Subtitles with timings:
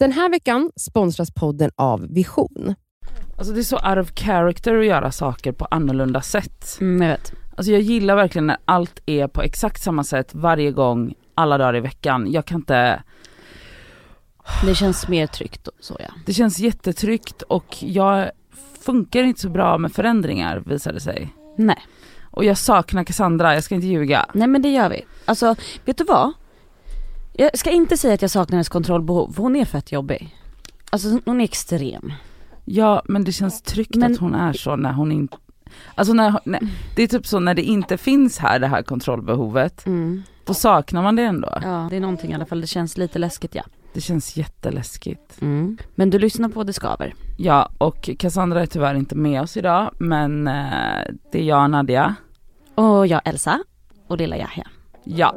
[0.00, 2.74] Den här veckan sponsras podden av Vision.
[3.38, 6.78] Alltså det är så out of character att göra saker på annorlunda sätt.
[6.80, 7.32] Mm, jag vet.
[7.56, 11.76] Alltså jag gillar verkligen när allt är på exakt samma sätt varje gång, alla dagar
[11.76, 12.32] i veckan.
[12.32, 13.02] Jag kan inte,
[14.66, 16.14] Det känns mer tryggt och så ja.
[16.26, 18.30] det känns jättetryggt och jag
[18.80, 21.34] funkar inte så bra med förändringar visar det sig.
[21.56, 21.78] Nej.
[22.30, 24.26] Och jag saknar Cassandra, jag ska inte ljuga.
[24.34, 25.04] Nej men det gör vi.
[25.24, 25.54] Alltså,
[25.84, 26.32] vet du vad?
[27.40, 30.36] Jag ska inte säga att jag saknar hennes kontrollbehov, för hon är fett jobbig.
[30.90, 32.12] Alltså hon är extrem.
[32.64, 35.36] Ja men det känns tryggt Men- att hon är så när hon inte
[35.94, 36.60] Alltså när, när,
[36.96, 40.22] det är typ så när det inte finns här det här kontrollbehovet, Mm.
[40.44, 41.58] då saknar man det ändå.
[41.62, 42.60] Ja, det är någonting i alla fall.
[42.60, 43.62] Det känns lite läskigt ja.
[43.92, 45.42] Det känns jätteläskigt.
[45.42, 45.78] Mm.
[45.94, 47.14] Men du lyssnar på Det Skaver.
[47.38, 50.54] Ja och Cassandra är tyvärr inte med oss idag men eh,
[51.32, 52.14] det är jag och Nadia.
[52.74, 53.58] Och jag Elsa
[54.06, 54.66] och lilla Yahya.
[55.04, 55.34] Ja.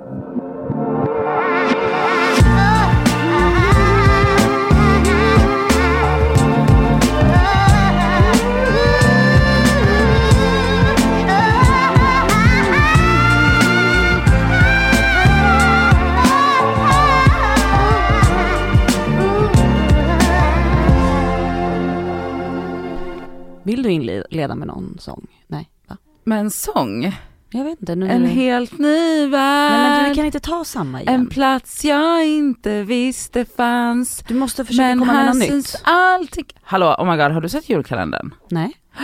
[23.64, 25.28] Vill du inleda med någon sång?
[25.47, 25.97] Nej, va?
[26.23, 27.11] Men sång,
[27.50, 27.95] Jag vet inte.
[27.95, 28.28] Nu en du...
[28.28, 29.72] helt ny värld.
[29.72, 31.14] Men du kan inte ta samma igen.
[31.16, 34.23] En plats jag inte visste fanns.
[34.28, 35.81] Du måste försöka Men komma med något syns nytt.
[35.83, 36.45] allting.
[36.64, 38.33] Hallå, oh my god, har du sett julkalendern?
[38.50, 38.72] Nej.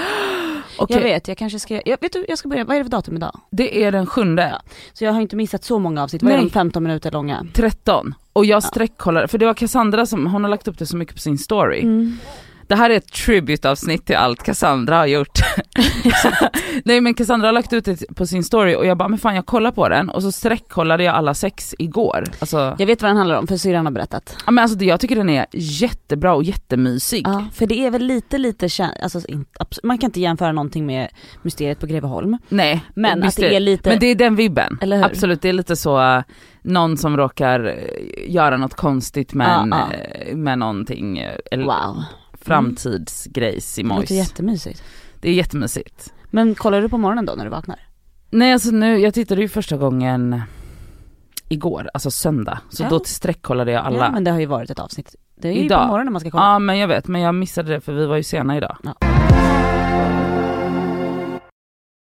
[0.77, 2.83] Okej, Jag vet, jag kanske ska, jag, vet du, jag ska börja, vad är det
[2.85, 3.39] för datum idag?
[3.51, 4.49] det är den sjunde.
[4.51, 4.61] Ja.
[4.93, 7.45] Så jag har inte missat så många avsnitt, vad är de 15 minuter långa?
[7.53, 8.13] 13.
[8.33, 11.15] Och jag sträckkollade, för det var Cassandra som, hon har lagt upp det så mycket
[11.15, 11.81] på sin story.
[11.81, 12.17] Mm.
[12.69, 15.39] Det här är ett tribute-avsnitt till allt Cassandra har gjort.
[16.85, 19.35] Nej men Cassandra har lagt ut det på sin story och jag bara, men fan
[19.35, 22.23] jag kollar på den och så sträckkollade jag alla sex igår.
[22.39, 24.37] Alltså, Jag vet vad den handlar om, för syrran har berättat.
[24.45, 27.27] ja, men alltså jag tycker den är jättebra och jättemysig.
[27.27, 28.69] Ja, för det är väl lite, lite,
[29.01, 29.21] alltså,
[29.83, 31.09] man kan inte jämföra någonting med
[31.41, 32.37] Mysteriet på Greveholm.
[32.49, 34.79] Nej, Men att det är lite, Men det är den vibben.
[35.03, 36.21] Absolut, det är lite så, uh,
[36.61, 37.73] någon som råkar uh,
[38.27, 39.87] göra något konstigt men, Ja,
[40.29, 41.17] uh, med någonting,
[41.51, 42.03] eller wow.
[42.49, 44.83] Framtidsgrejs i Det låter jättemysigt.
[45.21, 46.13] Det är jättemysigt.
[46.25, 47.79] Men kollar du på morgonen då när du vaknar?
[48.29, 50.41] Nej alltså nu, jag tittade ju första gången
[51.49, 52.59] igår, alltså söndag.
[52.69, 52.89] Så Ja.
[52.89, 53.97] då sträckkollade jag alla.
[53.97, 55.15] Ja Ja men det har ju varit ett avsnitt.
[55.35, 55.81] Det är ju Idag.
[55.81, 56.59] på morgonen man ska kolla.
[56.59, 58.77] men jag vet, men jag missade det för vi var ju sena idag.
[58.83, 58.95] Ja.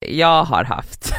[0.07, 1.13] Jag har haft,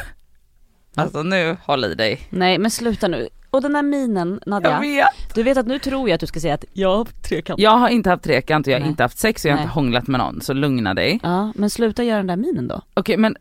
[0.95, 2.21] alltså nu, håll i dig.
[2.31, 3.29] Nej men sluta nu.
[3.51, 5.35] Och den där minen Nadja, Jag vet.
[5.35, 7.61] du vet att nu tror jag att du ska säga att jag har trekant.
[7.61, 8.89] Jag har inte haft trekant och jag har Nej.
[8.91, 9.63] inte haft sex och jag har Nej.
[9.65, 11.21] inte hånglat med någon, så lugna dig.
[11.23, 12.83] Ja men sluta göra den där minen då.
[12.95, 13.37] Okej men,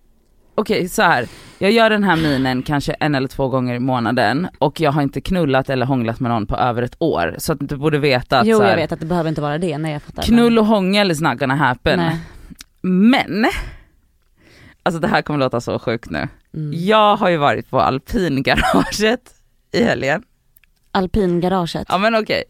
[0.56, 1.28] okej så här.
[1.58, 5.02] jag gör den här minen kanske en eller två gånger i månaden och jag har
[5.02, 7.36] inte knullat eller hånglat med någon på över ett år.
[7.38, 9.58] Så att du borde veta att jo här, jag vet att det behöver inte vara
[9.58, 10.24] det, nej jag fattar.
[10.24, 12.00] knull och hångel is not gonna happen.
[12.00, 12.18] Nej.
[12.82, 13.46] Men,
[14.84, 16.28] alltså det här kommer låta så sjukt nu.
[16.54, 16.72] Mm.
[16.74, 19.34] Jag har ju varit på alpingaraget
[19.72, 20.24] i helgen.
[20.92, 21.86] Alpingaraget.
[21.90, 22.44] Ja men okej.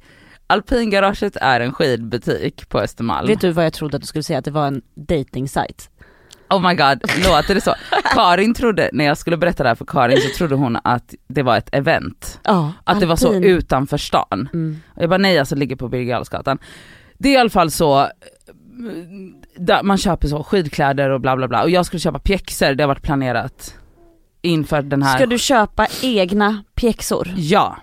[0.47, 3.27] Alpingaraget är en skidbutik på Östermalm.
[3.27, 4.39] Vet du vad jag trodde att du skulle säga?
[4.39, 5.83] Att det var en dating site.
[6.49, 7.73] Oh my god, låter det så?
[8.03, 11.43] Karin trodde, när jag skulle berätta det här för Karin så trodde hon att det
[11.43, 12.39] var ett event.
[12.43, 13.43] Ja, Att det var så alpin.
[13.43, 14.49] utanför stan.
[14.53, 14.79] Mm.
[14.95, 16.25] Jag bara nej alltså det ligger på Birger.
[17.17, 18.07] Det är i alla fall så,
[19.83, 21.63] man köper så skidkläder och bla bla bla.
[21.63, 23.75] Och jag skulle köpa pjäxor, det har varit planerat
[24.41, 25.15] inför den här.
[25.17, 27.33] Ska du köpa egna pjäxor?
[27.37, 27.77] Ja.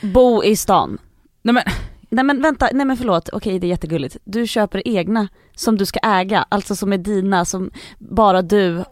[0.00, 0.98] Bo i stan?
[1.42, 1.62] Nej men,
[2.10, 4.16] Nej men vänta, nej men förlåt, okej det är jättegulligt.
[4.24, 8.84] Du köper egna som du ska äga, alltså som är dina, som bara du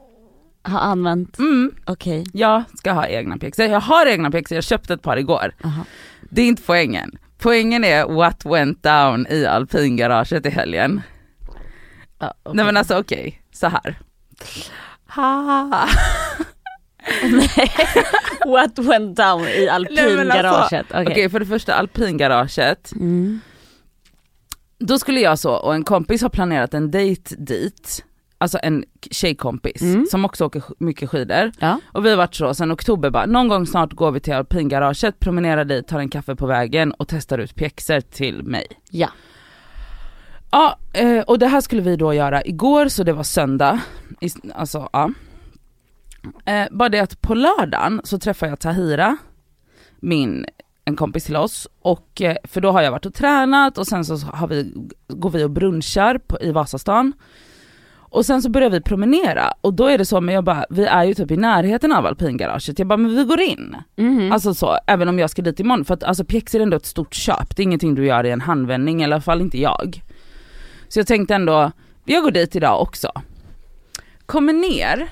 [0.62, 1.38] har använt.
[1.38, 3.66] mm, Okej, jag ska ha egna pjäxor.
[3.66, 5.54] Jag har egna pjäxor, jag köpte ett par igår.
[5.64, 5.84] aha.
[6.30, 7.18] Det är inte poängen.
[7.38, 11.02] Poängen är what went down i alpingaraget i helgen.
[12.18, 12.56] Ja, okej.
[12.56, 13.98] Nej men alltså okej, så här.
[15.08, 15.88] Ha.
[18.46, 20.86] What went down i alpingaraget?
[20.90, 21.06] Okej.
[21.06, 23.40] Okej för det första alpingaraget, Mm.
[24.78, 28.04] då skulle jag så och en kompis har planerat en dejt dit,
[28.38, 30.06] alltså en tjejkompis Mm.
[30.10, 31.52] som också åker mycket skidor.
[31.58, 31.80] Ja.
[31.92, 35.20] Och vi har varit så sen oktober bara, någon gång snart går vi till alpingaraget,
[35.20, 38.66] promenerar dit, tar en kaffe på vägen och testar ut pjäxor till mig.
[38.90, 39.08] Ja.
[40.50, 43.80] Ja, eh, och det här skulle vi då göra igår så det var söndag,
[44.54, 45.10] alltså ja.
[46.44, 49.16] Eh, bara det att på lördagen så träffar jag Tahira,
[50.00, 50.46] min,
[50.84, 54.04] en kompis till oss, och eh, för då har jag varit och tränat och sen
[54.04, 54.72] så har vi,
[55.08, 57.12] går vi och brunchar på, i Vasastan.
[57.98, 60.84] och sen så börjar vi promenera och då är det så, men jag bara, vi
[60.84, 63.76] är ju typ i närheten av alpingaraget, jag bara men vi går in.
[63.96, 64.32] Mhm.
[64.32, 65.84] Alltså så, även om jag ska dit imorgon.
[65.84, 68.30] För att alltså pjäxor är ändå ett stort köp, det är ingenting du gör i
[68.30, 70.02] en handvändning, i alla fall inte jag.
[70.88, 71.72] Så jag tänkte ändå,
[72.04, 73.12] jag går dit idag också.
[74.26, 75.08] Kommer ner,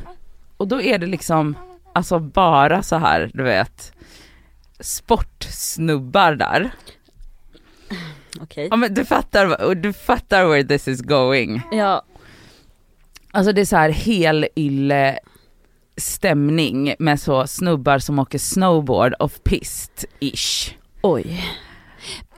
[0.64, 1.56] och då är det liksom,
[1.94, 3.92] alltså bara så här, du vet,
[4.80, 6.70] sportsnubbar där.
[8.40, 8.68] Okej.
[8.70, 11.62] Ja men du fattar, du fattar where this is going.
[11.72, 12.02] Ja,
[13.32, 15.18] Alltså det är så här hel ylle
[15.96, 20.74] stämning med så snubbar som åker snowboard off pist ish.
[21.02, 21.44] oj.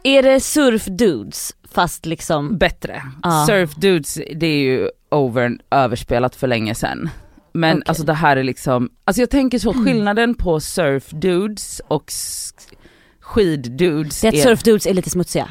[0.02, 3.02] Är det surf-dudes fast liksom, Bättre.
[3.22, 3.44] Ja.
[3.46, 7.08] Surf dudes det är ju over, överspelat för länge sedan.
[7.56, 7.82] Men Okej.
[7.86, 12.52] alltså det här är liksom, alltså jag tänker så skillnaden på surf dudes och s-
[13.20, 15.48] skid dudes det är att surf-dudes är lite smutsiga.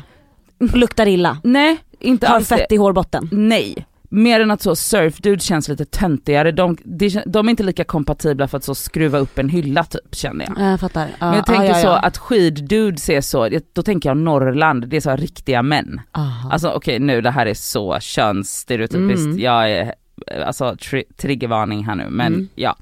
[0.59, 1.37] Luktar illa.
[1.43, 2.57] Nej, inte Har alls det.
[2.57, 3.29] fett i hårbotten.
[3.31, 3.85] Nej.
[4.09, 7.83] Mer än att så surf dudes känns lite töntigare, de, de, de är inte lika
[7.83, 10.71] kompatibla för att så skruva upp en hylla typ känner jag.
[10.71, 11.07] Jag fattar.
[11.19, 11.99] Ja, Men jag tänker ja, ja, så ja.
[11.99, 16.01] att skiddudes är så, då tänker jag Norrland, det är så riktiga män.
[16.11, 16.51] Aha.
[16.51, 19.39] Alltså okej nu det här är så könsstereotypiskt, Mm.
[19.39, 19.93] jag är,
[20.45, 22.49] alltså tri- triggervarning här nu men Mm.
[22.55, 22.75] ja.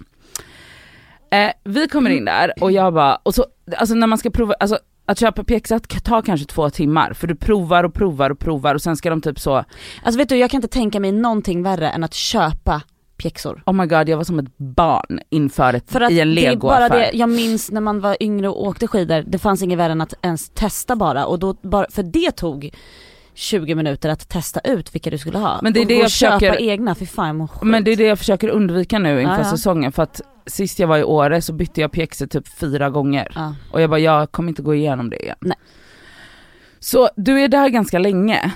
[1.31, 3.45] Eh, vi kommer in där och jag bara, och så,
[3.77, 7.35] alltså när man ska prova, alltså att köpa pjäxa tar kanske två timmar för du
[7.35, 9.55] provar och provar och provar och sen ska de typ så,
[10.03, 12.81] Alltså vet du, jag kan inte tänka mig någonting värre än att köpa
[13.17, 13.63] pjäxor.
[13.65, 16.45] oh my god jag var som ett barn inför ett, För att i en det
[16.45, 16.99] är bara legoaffär.
[17.11, 20.01] det, jag minns när man var yngre och åkte skidor, det fanns inget värre än
[20.01, 22.69] att ens testa bara och då bara, för det tog
[23.35, 25.59] 20 minuter att testa ut vilka du skulle ha.
[25.61, 27.61] Men det är och det jag och köpa försöker- egna, för fan jag mår skit.
[27.63, 29.51] Men det är det jag försöker undvika nu inför Ja, ja.
[29.51, 33.31] säsongen för att sist jag var i Åre så bytte jag pjäxor typ fyra gånger.
[33.35, 33.55] Ja.
[33.71, 35.35] Och jag bara, jag kommer inte gå igenom det igen.
[35.39, 35.57] Nej.
[36.79, 38.51] Så du är där ganska länge.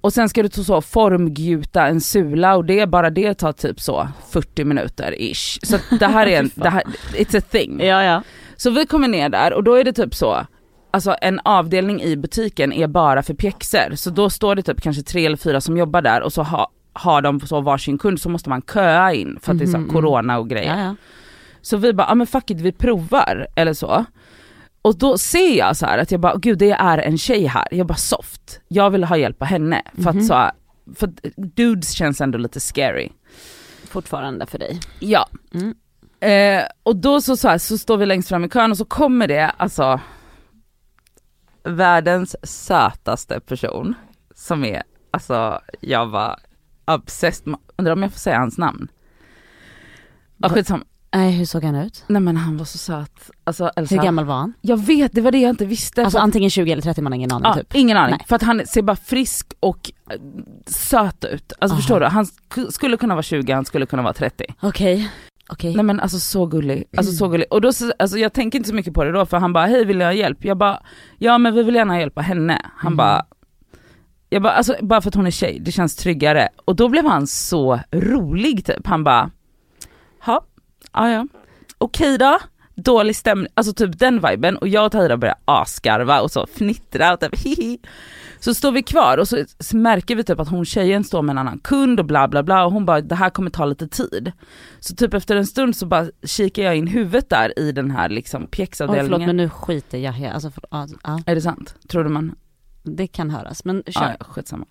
[0.00, 4.08] Och sen ska du så formgjuta en sula och det bara det tar typ så
[4.30, 5.58] 40 minuter ish.
[5.62, 6.82] Så det här är en, det här,
[7.14, 7.80] it's a thing.
[7.80, 8.22] Ja ja.
[8.56, 10.46] Så vi kommer ner där och då är det typ så,
[10.90, 13.94] alltså en avdelning i butiken är bara för pjäxor.
[13.94, 16.70] Så då står det typ kanske tre eller fyra som jobbar där och så ha,
[16.92, 19.78] har de så varsin kund så måste man köa in för att det är så
[19.78, 20.76] Mhm, corona och grejer.
[20.76, 20.94] ja, ja.
[21.62, 24.04] Så vi bara, ja men fuck it vi provar eller så.
[24.82, 27.68] Och då ser jag så här att jag bara, gud det är en tjej här,
[27.70, 28.60] jag bara soft.
[28.68, 30.18] Jag vill ha hjälp av henne för Mhm.
[30.18, 30.50] att så,
[30.96, 33.08] för att dudes känns ändå lite scary.
[33.90, 34.80] Fortfarande för dig.
[35.00, 35.28] Ja.
[35.54, 35.74] Mm.
[36.20, 38.84] Eh, och då så, så, här, så står vi längst fram i kön och så
[38.84, 40.00] kommer det alltså
[41.68, 43.94] världens sötaste person
[44.34, 46.36] som är, alltså jag var
[46.86, 48.88] obsessed, undrar om jag får säga hans namn?
[50.36, 50.84] Ja skitsamma,
[51.14, 52.04] Nej hur såg han ut?
[52.06, 53.30] nej men han var så söt.
[53.44, 54.52] Alltså Elsa, Hur gammal var han?
[54.60, 56.02] jag vet det var det jag inte visste.
[56.04, 57.74] Alltså antingen 20 eller 30 man har ingen aning ja, typ.
[57.74, 58.26] Ingen aning, Nej.
[58.28, 60.20] för att han ser bara frisk och eh,
[60.66, 61.52] söt ut.
[61.58, 61.76] Alltså Aha.
[61.80, 64.44] förstår du, han sk- skulle kunna vara 20, han skulle kunna vara 30.
[64.60, 65.10] Okej.
[65.50, 65.74] Okej.
[65.74, 67.46] Nej men alltså så gullig, alltså så gullig.
[67.50, 69.66] Och då, så- alltså jag tänker inte så mycket på det då för han bara,
[69.66, 70.44] hej vill jag ha hjälp?
[70.44, 70.82] Jag bara,
[71.18, 72.60] ja men vi vill gärna hjälpa henne.
[72.76, 72.96] Han Mhm.
[72.96, 73.26] bara,
[74.28, 76.48] jag bara, alltså bara för att hon är tjej, det känns tryggare.
[76.64, 79.30] Och då blev han så rolig typ, han bara,
[80.26, 80.44] ja,
[80.92, 81.26] ja ja,
[81.78, 82.38] okej då.
[82.84, 87.12] Dålig stämning, alltså typ den viben och jag och Tahira börjar asgarva och så fnittra
[87.12, 87.78] och typ hihi.
[88.40, 91.38] Så står vi kvar och så, märker vi typ att hon tjejen står med en
[91.38, 94.32] annan kund och bla bla bla och hon bara det här kommer ta lite tid.
[94.80, 98.08] Så typ efter en stund så bara kikar jag in huvudet där i den här
[98.08, 99.10] liksom pjäxavdelningen.
[99.10, 100.32] förlåt men nu skiter jag här.
[100.32, 101.74] Alltså, för, ja, ja, Är det sant?
[101.88, 102.34] Tror du man?
[102.96, 104.16] det kan höras men kör.
[104.18, 104.66] Ja, skitsamma.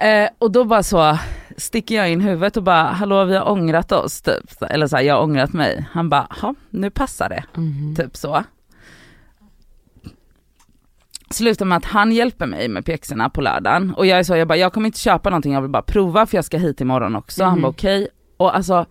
[0.00, 1.18] Eh, och då bara så
[1.56, 4.62] sticker jag in huvudet och bara hallå vi har ångrat oss typ.
[4.62, 5.86] Eller så här, jag har ångrat mig.
[5.92, 7.44] Han bara, ja nu passar det.
[7.54, 7.94] Mhm.
[7.96, 8.44] Typ så.
[11.30, 14.48] Slutar med att han hjälper mig med pjäxorna på lördagen och jag är så, jag
[14.48, 17.16] bara jag kommer inte köpa någonting, jag vill bara prova för jag ska hit imorgon
[17.16, 17.44] också.
[17.44, 17.62] Han Mhm.
[17.62, 18.08] bara okej.
[18.36, 18.86] Och alltså,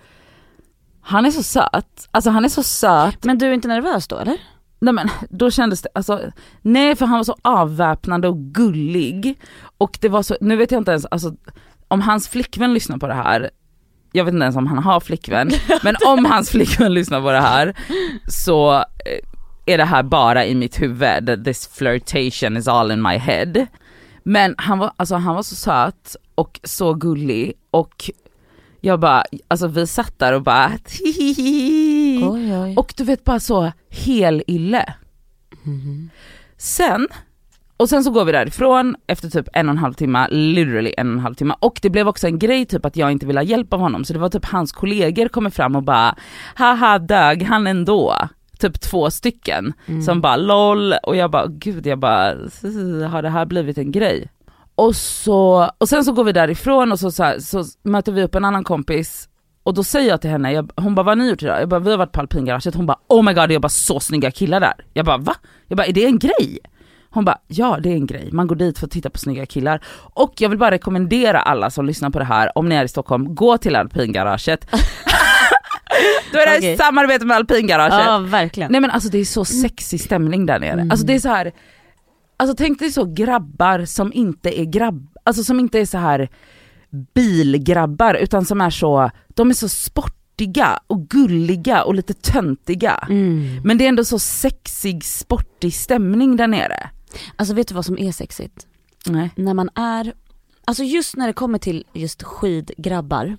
[1.02, 2.08] han är så söt.
[2.12, 3.24] Alltså han är så söt.
[3.24, 4.38] Men du är inte nervös då eller?
[4.80, 6.22] Nej men då kändes det, alltså
[6.62, 9.40] nej för han var så avväpnande och gullig.
[9.78, 11.36] Och det var så, nu vet jag inte ens, alltså
[11.88, 13.50] om hans flickvän lyssnar på det här,
[14.12, 15.52] jag vet inte ens om han har flickvän,
[15.84, 17.78] men om hans flickvän lyssnar på det här
[18.28, 18.84] så eh,
[19.66, 23.68] är det här bara i mitt huvud, this flirtation is all in my head.
[24.24, 28.12] Men han var, alltså han var så söt och så gullig och
[28.82, 30.72] jag bara, alltså vi satt där och bara.
[32.32, 32.74] Oj oj.
[32.78, 34.94] Och du vet bara så hel ille.
[35.64, 36.10] Mhm.
[36.58, 37.08] Sen,
[37.78, 41.08] och sen så går vi därifrån efter typ en och en halv timme, literally en
[41.08, 41.56] och en halv timme.
[41.60, 44.06] Och det blev också en grej typ att jag inte ville ha hjälp av honom
[44.06, 46.16] så det var typ hans kollegor kommer fram och bara
[46.56, 48.16] haha dög han ändå.
[48.60, 50.02] Typ två stycken Mm.
[50.02, 52.26] som bara LOL och jag bara gud jag bara
[53.10, 54.28] har det här blivit en grej?
[54.80, 58.24] Och, så, och sen så går vi därifrån och så, så, här, så möter vi
[58.24, 59.30] upp en annan kompis
[59.64, 61.62] och då säger jag till henne, jag, hon bara vad har ni gjort idag?
[61.62, 64.00] Jag bara vi har varit på alpingaraget, hon bara oh my god det jobbar så
[64.00, 64.74] snygga killar där.
[64.94, 65.36] Jag bara va?
[65.68, 66.60] Jag bara är det en grej?
[67.10, 69.46] Hon bara ja det är en grej, man går dit för att titta på snygga
[69.46, 69.82] killar.
[70.14, 72.88] Och jag vill bara rekommendera alla som lyssnar på det här, om ni är i
[72.88, 74.68] Stockholm, gå till alpingaraget.
[76.32, 78.06] Då är det ett samarbete med alpingaraget.
[78.06, 78.72] Ja verkligen.
[78.72, 80.88] Nej men alltså det är så sexig stämning där nere.
[80.92, 81.52] Alltså det är så här.
[82.40, 86.30] Alltså tänk dig så grabbar som inte är grabb, alltså som inte är så här
[87.14, 93.08] bilgrabbar utan som är så, de är så sportiga och gulliga och lite töntiga.
[93.10, 93.62] Mm.
[93.64, 96.90] Men det är ändå så sexig, sportig stämning där nere.
[97.36, 98.68] Alltså vet du vad som är sexigt?
[99.06, 99.30] Nej.
[99.36, 100.14] När man är,
[100.70, 103.38] alltså just när det kommer till just skidgrabbar.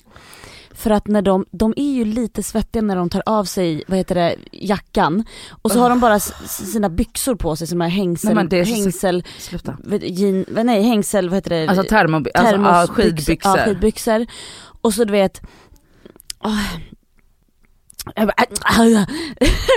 [0.75, 3.99] För att när de, de är ju lite svettiga när de tar av sig, vad
[3.99, 5.25] heter det, jackan.
[5.63, 8.75] Och så har de bara sina byxor på sig som är hängsel, Nej, är så-
[8.75, 9.77] hängsel, Sluta.
[9.85, 11.69] vet- jean, nej hängsel, vad heter det?
[11.69, 13.59] Alltså termo, alltså, ja, Termosbyxor- skidbyxor.
[13.59, 14.27] Ja, skidbyxor.
[14.81, 15.41] Och så du vet,
[16.45, 16.51] äh,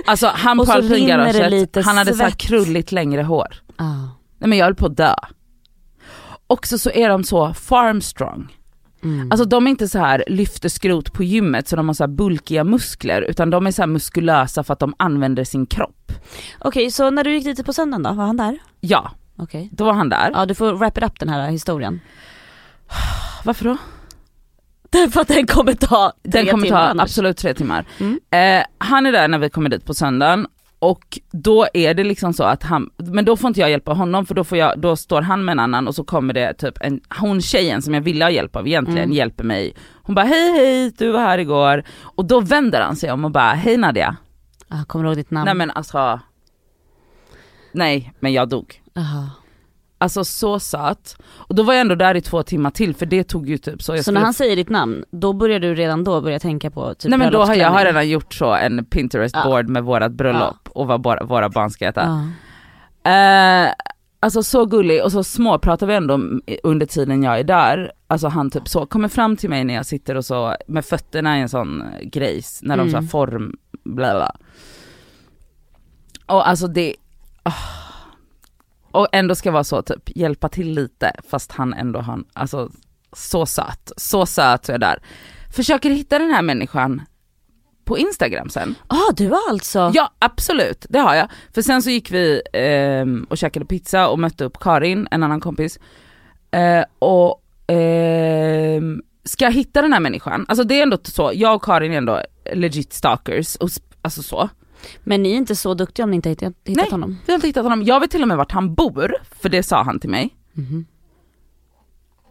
[0.05, 2.37] Alltså han på så alpingaraget, han hade så svett.
[2.37, 3.63] krulligt längre hår.
[3.77, 3.93] ah.
[4.37, 5.15] Nej men jag höll på att dö.
[6.53, 8.57] Också så är de så farmstrong.
[9.03, 9.31] Mm.
[9.31, 12.07] Alltså de är inte så här lyfter skrot på gymmet så de har så här
[12.07, 16.11] bulkiga muskler utan de är så muskulösa för att de använder sin kropp.
[16.59, 18.57] Okej, så när du gick dit på söndagen då, var han där?
[18.79, 19.69] Ja, Okej.
[19.71, 20.31] då var han där.
[20.33, 21.99] Ja du får wrap it up den här historien.
[23.43, 23.77] Varför då?
[24.89, 27.03] Därför att den kommer ta tre Den kommer ta timmar annars.
[27.03, 27.85] absolut tre timmar.
[27.99, 28.19] Mm.
[28.31, 30.47] Eh, han är där när vi kommer dit på söndagen
[30.89, 34.25] och då är det liksom så att han, men då får inte jag hjälpa honom
[34.25, 36.77] för då, får jag, då står han med en annan och så kommer det typ
[36.81, 39.15] en, hon tjejen som jag ville ha hjälp av egentligen Mm.
[39.17, 39.73] hjälper mig.
[40.03, 43.31] Hon bara hej hej du var här igår och då vänder han sig om och
[43.31, 44.15] bara hej Nadia.
[44.67, 45.45] Ah, kommer du ihåg ditt namn?
[45.45, 46.19] Nej men alltså,
[47.71, 48.81] nej men jag dog.
[48.97, 49.29] Aha.
[50.03, 51.17] Alltså så söt.
[51.35, 53.81] Och då var jag ändå där i två timmar till för det tog ju typ
[53.81, 53.91] så.
[53.91, 56.71] Jag Så skulle- när han säger ditt namn, då börjar du redan då börja tänka
[56.71, 59.43] på typ Nej men då har jag har redan gjort så en Pinterest Ja.
[59.45, 62.01] board med vårat bröllop och vad våra, våra barn ska heta.
[63.03, 63.11] Ja.
[63.11, 63.71] Eh,
[64.19, 66.19] alltså så gullig och så små pratar vi ändå
[66.63, 67.91] under tiden jag är där.
[68.07, 71.37] Alltså han typ så kommer fram till mig när jag sitter och så med fötterna
[71.37, 73.09] i en sån grejs när de så här Mm.
[73.09, 74.35] form, bla bla.
[76.25, 76.95] Och alltså det,
[77.43, 77.51] ah.
[78.93, 82.71] Och ändå ska vara så typ hjälpa till lite fast han ändå har, alltså
[83.13, 84.99] så söt, så söt så jag där.
[85.55, 87.01] Försöker hitta den här människan
[87.85, 88.75] på Instagram sen.
[88.87, 89.91] Ah, du har alltså?
[89.93, 91.27] Ja absolut, det har jag.
[91.53, 95.39] För sen så gick vi ehm, och käkade pizza och mötte upp Karin, en annan
[95.39, 95.79] kompis.
[96.51, 101.55] Eh, och ehm, ska jag hitta den här människan, alltså det är ändå så, jag
[101.55, 102.21] och Karin är ändå
[102.53, 103.69] legit stalkers, och,
[104.01, 104.49] alltså så.
[105.03, 106.91] Men ni är inte så duktiga om ni inte hittat, hittat Nej.
[106.91, 107.17] honom?
[107.25, 109.63] Vi har inte hittat honom, jag vet till och med vart han bor, för det
[109.63, 110.35] sa han till mig.
[110.53, 110.85] Mhm.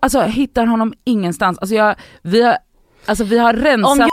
[0.01, 2.57] Alltså jag hittar honom ingenstans, alltså jag, vi har,
[3.07, 4.11] alltså vi har rensat Om jag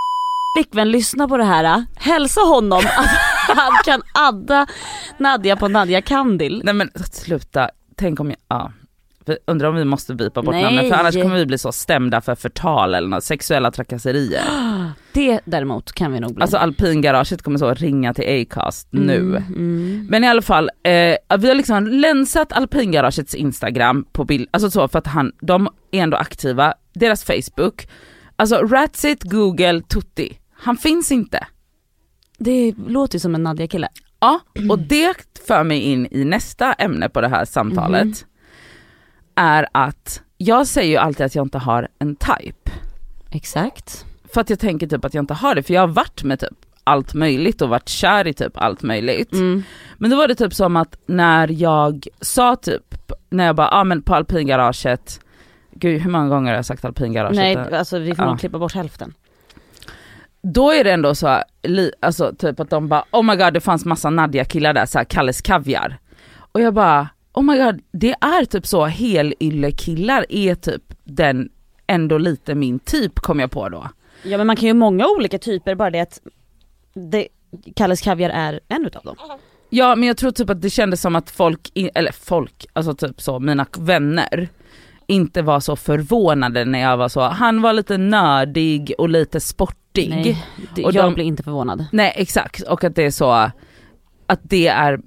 [0.57, 3.09] flickvän lyssnar på det här, äh, hälsa honom att
[3.57, 4.67] han kan adda
[5.17, 6.61] Nadja på Nadja Kandil.
[6.63, 8.71] Nej men sluta, tänk om jag, ja.
[9.47, 10.63] Undrar om vi måste bipa bort Nej.
[10.63, 14.43] namnet för annars kommer vi bli så stämda för förtal eller något, sexuella trakasserier.
[15.13, 16.41] Det däremot kan vi nog bli.
[16.41, 19.17] Alltså alpingaraget kommer så ringa till Acast nu.
[19.19, 20.07] Mm, mm.
[20.09, 24.87] Men i alla fall, eh, vi har liksom länsat alpingaragets instagram på bild, alltså så
[24.87, 27.87] för att han, de är ändå aktiva, deras facebook,
[28.35, 31.47] alltså Ratsit, google, tutti, han finns inte.
[32.37, 33.87] Det låter ju som en Nadja-kille.
[34.19, 35.15] Ja, och det
[35.47, 38.05] för mig in i nästa ämne på det här samtalet.
[38.05, 38.13] Mhm.
[39.41, 42.71] Är att jag säger ju alltid att jag inte har en type.
[43.31, 44.05] Exakt.
[44.33, 46.39] För att jag tänker typ att jag inte har det, för jag har varit med
[46.39, 49.33] typ allt möjligt och varit kär i typ allt möjligt.
[49.33, 49.63] Mm.
[49.97, 52.95] Men då var det typ som att när jag sa typ,
[53.29, 55.19] när jag bara, ja ah, men på alpingaraget,
[55.71, 57.35] gud hur många gånger har jag sagt alpingaraget?
[57.35, 58.29] Nej alltså vi får Ja.
[58.31, 59.13] nog klippa bort hälften.
[60.41, 61.43] Då är det ändå så,
[61.99, 65.05] alltså typ att de bara, oh my god det fanns massa Nadja killar där, såhär
[65.05, 65.97] Kalles Kaviar.
[66.51, 71.49] Och jag bara, oh my god det är typ så, helylle-killar är typ den,
[71.87, 73.87] ändå lite min typ kom jag på då.
[74.23, 76.19] Ja men man kan ju många olika typer, bara det att
[76.93, 77.27] det,
[77.75, 79.15] Kalles Kaviar är en utav dem.
[79.69, 83.21] Ja men jag tror typ att det kändes som att folk, eller folk, alltså typ
[83.21, 84.49] så, mina vänner
[85.07, 90.09] inte var så förvånade när jag var så, han var lite nördig och lite sportig.
[90.09, 90.45] Nej,
[90.75, 91.85] det, Och jag de- blir inte förvånad.
[91.91, 93.31] Nej exakt, och att det är så,
[94.27, 94.99] att det är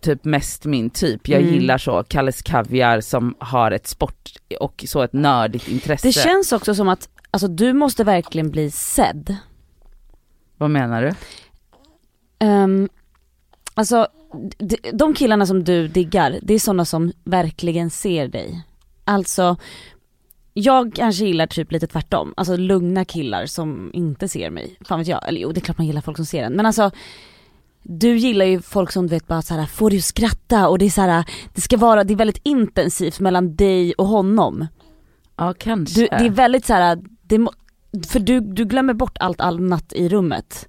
[0.00, 1.28] typ mest min typ.
[1.28, 1.54] Jag Mm.
[1.54, 6.08] gillar så Kalles Kaviar som har ett sport och så ett nördigt intresse.
[6.08, 9.36] Det känns också som att, alltså du måste verkligen bli sedd.
[10.56, 11.12] Vad menar du?
[12.46, 12.88] Um,
[13.74, 14.08] alltså
[14.58, 18.62] de, de killarna som du diggar, det är sådana som verkligen ser dig.
[19.04, 19.56] Alltså,
[20.52, 24.76] jag kanske gillar typ lite tvärtom, alltså lugna killar som inte ser mig.
[24.84, 26.52] Fan vet jag, eller jo det är klart man gillar folk som ser en.
[26.52, 26.90] Men alltså,
[27.88, 30.90] du gillar ju folk som du vet bara såhär, får du skratta och det är
[30.90, 31.24] såhär,
[31.54, 34.66] det ska vara, det är väldigt intensivt mellan dig och honom.
[35.36, 36.00] Ja kanske.
[36.00, 37.46] Du, det är väldigt såhär, det,
[38.06, 40.68] för du, du glömmer bort allt annat i rummet.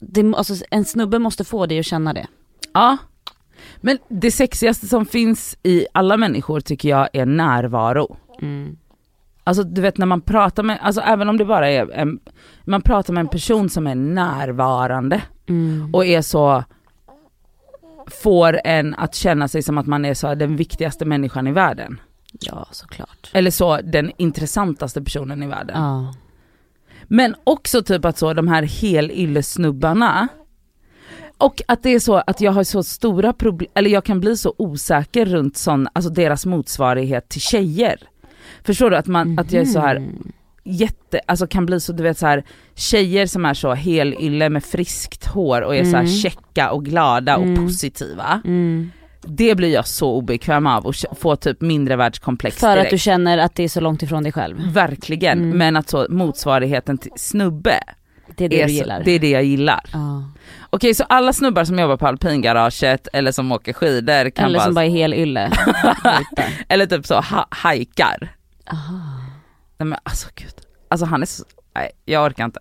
[0.00, 2.26] Det, alltså, en snubbe måste få dig att känna det.
[2.74, 2.96] Ja.
[3.76, 8.16] Men det sexigaste som finns i alla människor tycker jag är närvaro.
[9.44, 12.20] Alltså du vet när man pratar med, alltså även om det bara är en,
[12.64, 15.94] man pratar med en person som är närvarande Mm.
[15.94, 16.64] och är så,
[18.06, 22.00] får en att känna sig som att man är så den viktigaste människan i världen.
[22.40, 23.30] Ja såklart.
[23.32, 25.82] Eller så den intressantaste personen i världen.
[25.82, 26.14] Ja.
[27.04, 30.28] Men också typ att så de här helyllesnubbarna
[31.38, 34.36] och att det är så att jag har så stora problem, eller jag kan bli
[34.36, 38.02] så osäker runt sån, alltså deras motsvarighet till tjejer.
[38.64, 40.32] Förstår du att man, att jag är så här Mhm.
[40.68, 42.44] Jätte, alltså kan bli så du vet så här
[42.74, 46.12] tjejer som är så helylle med friskt hår och är så här Mm.
[46.12, 47.64] käcka och glada och Mm.
[47.66, 48.40] positiva.
[48.44, 48.90] Mm.
[49.22, 52.90] Det blir jag så obekväm av och k- få typ mindre världskomplex För att direkt.
[52.90, 54.72] du känner att det är så långt ifrån dig själv.
[54.72, 55.58] Verkligen, Mm.
[55.58, 57.80] men att så motsvarigheten till snubbe,
[58.36, 59.80] Det är det är så, det är det jag gillar.
[59.92, 60.24] Ja.
[60.70, 64.64] Okej så alla snubbar som jobbar på alpingaraget eller som åker skidor kan Eller bara,
[64.64, 65.46] som bara är hel ylle.
[66.32, 66.44] Ute.
[66.68, 68.28] eller typ så ha, hajkar.
[68.72, 68.98] Aha.
[69.78, 70.54] Nej men alltså gud,
[70.88, 71.44] alltså han är så,
[71.74, 72.60] nej jag orkar inte.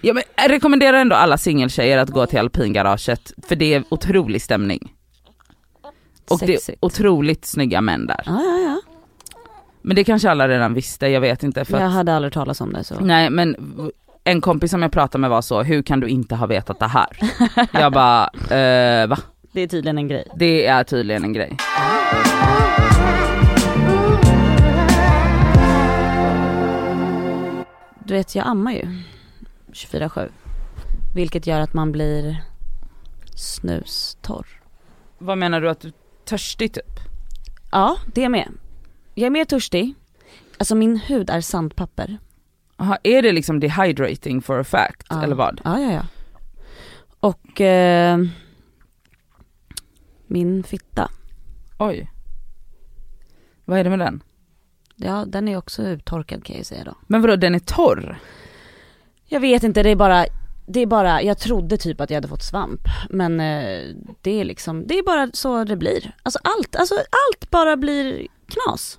[0.00, 4.42] Ja, men jag rekommenderar ändå alla singeltjejer att gå till alpingaraget för det är otrolig
[4.42, 4.92] stämning.
[6.30, 6.78] Och det är Sexigt.
[6.80, 8.22] otroligt snygga män där.
[8.26, 8.80] Ja, ja, ja.
[9.82, 12.60] Men det kanske alla redan visste, jag vet inte för Jag att, hade aldrig talas
[12.60, 12.94] om det så.
[13.00, 13.56] Nej men
[14.24, 16.86] en kompis som jag pratade med var så, hur kan du inte ha vetat det
[16.86, 17.06] här?
[17.72, 19.18] jag bara, eh, va?
[19.52, 20.28] Det är tydligen en grej.
[20.36, 21.56] Det är tydligen en grej.
[28.06, 29.02] Du vet jag ammar ju
[29.72, 30.30] 24-7.
[31.14, 32.44] Vilket gör att man blir
[33.34, 34.46] snustorr.
[35.18, 35.92] Vad menar du att du
[36.24, 36.98] törstig typ?
[37.70, 38.48] Ja, det är med.
[39.14, 39.94] Jag är mer törstig.
[40.58, 42.18] Alltså min hud är sandpapper.
[42.76, 45.22] Aha, är det liksom dehydrating for a fact Ja.
[45.22, 45.60] eller vad?
[45.64, 46.06] Ja, ja, ja.
[47.20, 48.18] Och eh,
[50.26, 51.10] min fitta,
[51.78, 52.10] Oj.
[53.64, 54.22] Vad är det med den?
[55.02, 56.94] Ja den är också uttorkad kan jag ju säga då.
[57.06, 58.18] Men vadå den är torr?
[59.26, 60.26] Jag vet inte, det är bara,
[60.66, 62.80] det är bara, jag trodde typ att jag hade fått svamp.
[63.10, 63.80] Men eh,
[64.20, 66.14] det är liksom, det är bara så det blir.
[66.22, 68.98] Alltså allt, alltså allt bara blir knas.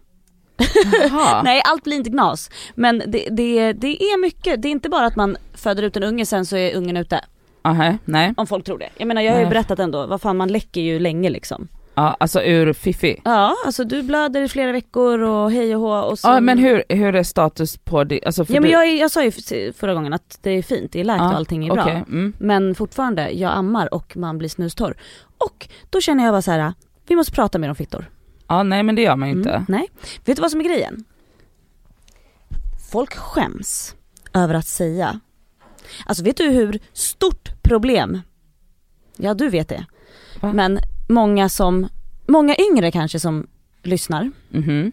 [1.44, 2.50] Nej allt blir inte knas.
[2.76, 6.04] Men det, det, det är mycket, det är inte bara att man föder ut en
[6.04, 7.22] unge sen så är ungen ute.
[7.62, 8.34] Aha, nej.
[8.38, 8.90] Om folk tror det.
[8.98, 9.52] Jag menar jag har ju Nej.
[9.52, 11.68] berättat ändå, vad fan man läcker ju länge liksom.
[11.96, 13.22] Ja, alltså ur fiffi.
[13.26, 16.28] Ja, alltså du blöder i flera veckor och hej och hå och så.
[16.28, 18.26] Ja men hur, hur är status på det?
[18.26, 18.70] Alltså Ja men du...
[18.70, 19.32] jag, jag sa ju
[19.74, 21.84] förra gången att det är fint, det är läkt Ja, och allting är bra.
[21.84, 22.34] okej, mm.
[22.38, 24.96] Men fortfarande, jag ammar och man blir snustorr.
[25.38, 26.74] Och då känner jag bara så här:
[27.08, 28.10] vi måste prata mer om fittor.
[28.48, 29.50] Ja nej men det gör man ju inte.
[29.50, 29.88] Mm, nej.
[30.26, 31.04] Vet du vad som är grejen?
[32.92, 33.96] Folk skäms
[34.34, 35.20] över att säga,
[36.06, 38.22] alltså vet du hur stort problem,
[39.18, 39.86] ja du vet det,
[40.40, 40.54] Va?
[40.54, 40.80] men
[41.14, 41.88] många som,
[42.28, 43.48] många yngre kanske som
[43.84, 44.92] lyssnar, Mhm.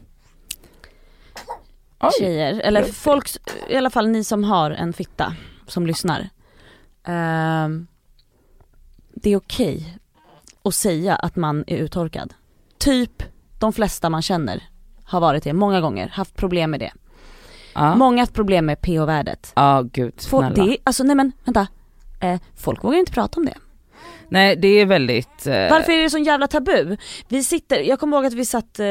[2.03, 2.11] Oj.
[2.21, 3.29] tjejer, eller folk,
[3.69, 5.35] i alla fall ni som har en fitta
[5.67, 6.29] som lyssnar.
[7.05, 7.87] Ehm,
[9.15, 9.99] det är okej
[10.63, 12.35] att säga att man är uttorkad.
[12.79, 13.23] Typ
[13.59, 14.63] de flesta man känner
[15.05, 16.93] har varit det många gånger, haft problem med det.
[17.75, 17.95] Ja.
[17.95, 19.53] Många har haft problem med pH-värdet.
[19.57, 20.51] Ja gud snälla.
[20.51, 21.67] det, alltså nej men vänta,
[22.21, 23.55] eh, folk vågar inte prata om det.
[24.31, 25.47] Nej det är väldigt...
[25.47, 25.71] Eh...
[25.71, 26.97] Varför är det sån jävla tabu?
[27.29, 28.87] Vi sitter, jag kommer ihåg att vi satt eh,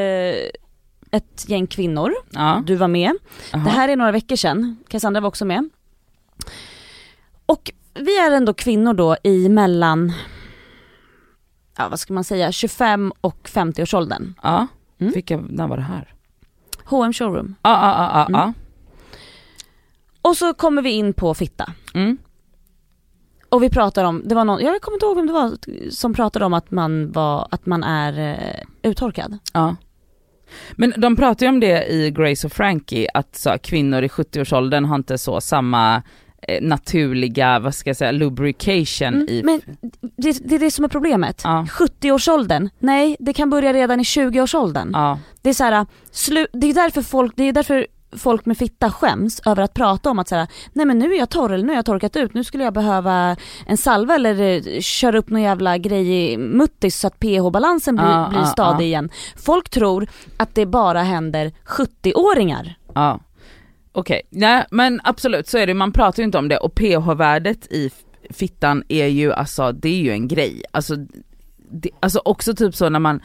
[1.12, 2.64] ett gäng kvinnor, Ja.
[2.66, 3.12] du var med.
[3.54, 3.64] Aha.
[3.64, 5.70] Det här är några veckor sedan, Cassandra var också med.
[7.46, 10.14] Och vi är ändå kvinnor då i mellan,
[11.78, 14.34] ja vad ska man säga, 25 och 50-årsåldern.
[14.44, 14.68] Ja.
[15.00, 15.14] Mm.
[15.14, 16.14] Vilka, när var det här?
[16.86, 17.56] H&M showroom.
[17.62, 18.42] Ja ja ja ja.
[18.44, 18.54] Mm.
[20.22, 21.74] Och så kommer vi in på fitta.
[21.94, 22.18] Mm.
[23.50, 25.58] Och vi pratar om, det var någon, jag kommer inte ihåg vem det var
[25.92, 29.38] som pratade om att man var, att man är eh, uttorkad.
[29.54, 29.76] Ja.
[30.72, 34.86] Men de pratar ju om det i Grace och Frankie, att så, kvinnor i 70-årsåldern
[34.86, 36.04] har inte så samma
[36.42, 39.44] eh, naturliga, vad ska jag säga, lubrication Mm, i...
[39.44, 39.62] Men
[40.02, 41.42] det, det är det som är problemet.
[41.44, 41.66] Ja.
[41.70, 44.90] 70-årsåldern, nej det kan börja redan i 20-årsåldern.
[44.94, 45.20] Ja.
[45.42, 48.92] Det är så här, slu, det är därför folk, det är därför folk med fitta
[48.92, 51.70] skäms över att prata om att säga nej men nu är jag torr eller nu
[51.70, 55.42] har jag torkat ut, nu skulle jag behöva en salva eller eh, köra upp någon
[55.42, 58.88] jävla grej i muttis så att pH-balansen blir, Ja, blir stadig ja.
[58.88, 59.10] igen.
[59.36, 62.76] Folk tror att det bara händer 70-åringar.
[62.94, 63.20] Ja.
[63.92, 67.68] Okej, nej men absolut så är det, man pratar ju inte om det och pH-värdet
[67.72, 67.92] i
[68.30, 70.64] fittan är ju alltså, det är ju en grej.
[70.72, 70.96] Alltså,
[71.72, 73.22] det, alltså också typ så när man,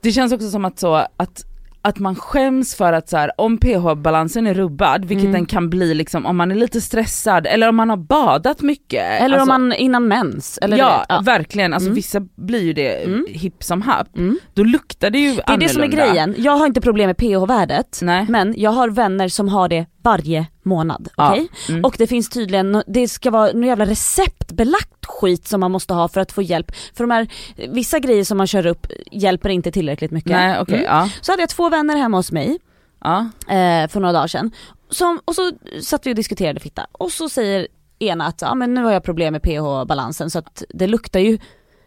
[0.00, 1.44] det känns också som att så att
[1.84, 5.32] att man skäms för att så här, om pH-balansen är rubbad, vilket Mm.
[5.32, 9.02] den kan bli liksom om man är lite stressad eller om man har badat mycket.
[9.22, 10.58] Eller alltså, om man innan mens.
[10.62, 11.20] Eller ja, ja.
[11.20, 11.94] verkligen, alltså Mm.
[11.94, 13.26] vissa blir ju det Mm.
[13.28, 14.16] hipp som happ.
[14.16, 14.38] Mm.
[14.54, 16.12] Då luktar det ju Det är det som är annorlunda.
[16.12, 20.46] grejen, jag har inte problem med pH-värdet men jag har vänner som har det varje
[20.64, 21.08] månad.
[21.16, 21.30] Ja.
[21.32, 21.48] okej?
[21.68, 21.84] Mm.
[21.84, 26.08] Och det finns tydligen, det ska vara något jävla receptbelagt skit som man måste ha
[26.08, 26.72] för att få hjälp.
[26.94, 27.28] För de här,
[27.68, 30.30] vissa grejer som man kör upp hjälper inte tillräckligt mycket.
[30.32, 30.86] Nej okej, Mm.
[30.86, 31.08] ja.
[31.20, 32.58] Så hade jag två vänner hemma hos mig
[33.04, 33.18] ja.
[33.48, 34.50] eh, för några dagar sedan.
[34.90, 37.66] Som, och så satt vi och diskuterade fitta och så säger
[37.98, 41.38] ena att ja, men nu har jag problem med pH-balansen så att det luktar ju,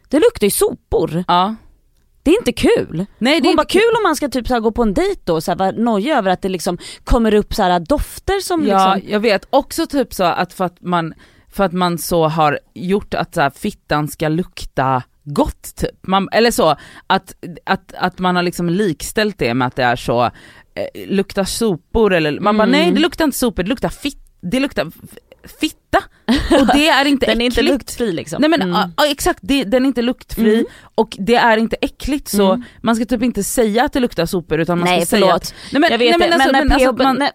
[0.10, 1.24] det luktar ju sopor.
[1.28, 1.56] ja.
[2.26, 3.06] Det är inte kul.
[3.18, 4.82] Nej det är Hon bara inte kul om man ska typ så här, gå på
[4.84, 7.80] en dejt då, så här, vara nojig över att det liksom kommer upp så här,
[7.80, 11.14] dofter som Ja, liksom jag vet också typ så att för att man,
[11.50, 16.08] för att man så har gjort att så här, fittan ska lukta gott typ.
[16.08, 16.76] Man, eller så,
[17.08, 21.44] att, att, att man har liksom likställt det med att det är så, eh, luktar
[21.44, 22.80] sopor eller, man bara Mm.
[22.80, 24.92] nej det luktar inte sopor, det luktar fitt, det luktar
[25.60, 25.98] fitta.
[26.60, 27.58] Och det är inte Den är äckligt.
[27.60, 28.42] inte luktfri liksom.
[28.42, 28.90] Nej men Mm.
[28.98, 30.66] ja, exakt, det, den är inte luktfri Mm.
[30.96, 32.64] och det är inte äckligt så Mm.
[32.82, 35.36] man ska typ inte säga att det luktar sopor utan man Nej ska säga förlåt,
[35.42, 36.36] att, nej, men, jag vet nej, men det.
[36.36, 37.32] alltså, men när alltså, man- när,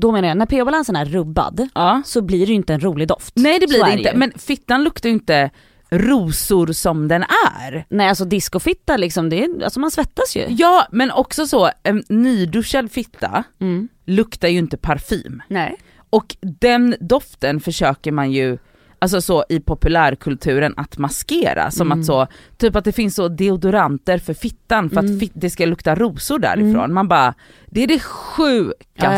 [0.00, 2.02] då menar jag, när pH-balansen är rubbad ja.
[2.06, 3.32] så blir det ju inte en rolig doft.
[3.36, 4.16] Nej det blir Så det är inte, ju.
[4.16, 5.50] men fittan luktar ju inte
[5.90, 7.22] rosor som den
[7.62, 7.84] är.
[7.88, 10.46] Nej alltså discofitta liksom, det är, alltså man svettas ju.
[10.48, 13.88] Ja men också så, en nyduschad fitta Mm.
[14.06, 15.42] luktar ju inte parfym.
[15.48, 15.76] Nej.
[16.12, 18.58] Och den doften försöker man ju,
[18.98, 21.70] alltså så i populärkulturen att maskera.
[21.70, 22.00] Som Mm.
[22.00, 25.14] att så, typ att det finns så deodoranter för fittan för Mm.
[25.14, 26.92] att fit, det ska lukta rosor därifrån.
[26.92, 27.34] Man bara,
[27.66, 28.02] det är det Ja, jag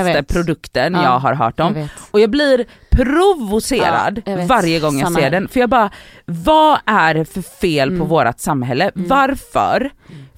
[0.05, 1.77] sjukaste produkten Ja, jag har hört om.
[1.77, 1.89] Jag.
[2.11, 5.49] Och jag blir provocerad Ja, jag varje gång jag Samma ser den.
[5.49, 5.91] För jag bara,
[6.25, 8.09] vad är det för fel på Mm.
[8.09, 8.91] vårt samhälle?
[8.97, 9.09] Mm.
[9.09, 9.91] Varför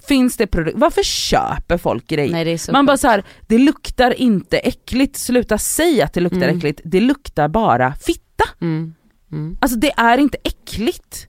[0.08, 2.32] finns det produkter, varför köper folk grejer?
[2.32, 3.00] Nej Man bara sjukt.
[3.00, 6.56] så här, det luktar inte äckligt, sluta säga att det luktar Mm.
[6.56, 8.44] äckligt, det luktar bara fitta.
[8.60, 8.94] Mm.
[9.32, 9.56] Mm.
[9.60, 11.28] Alltså det är inte äckligt.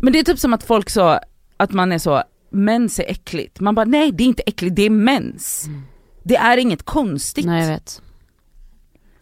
[0.00, 1.20] Men det är typ som att folk så,
[1.56, 3.60] att man är så, mens är äckligt.
[3.60, 5.64] Man bara nej det är inte äckligt, det är mens.
[5.66, 5.82] Mm.
[6.24, 7.46] Det är inget konstigt.
[7.46, 8.02] Nej jag vet.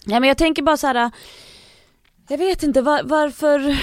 [0.05, 1.11] Ja men jag tänker bara så här.
[2.29, 3.79] jag vet inte var, varför,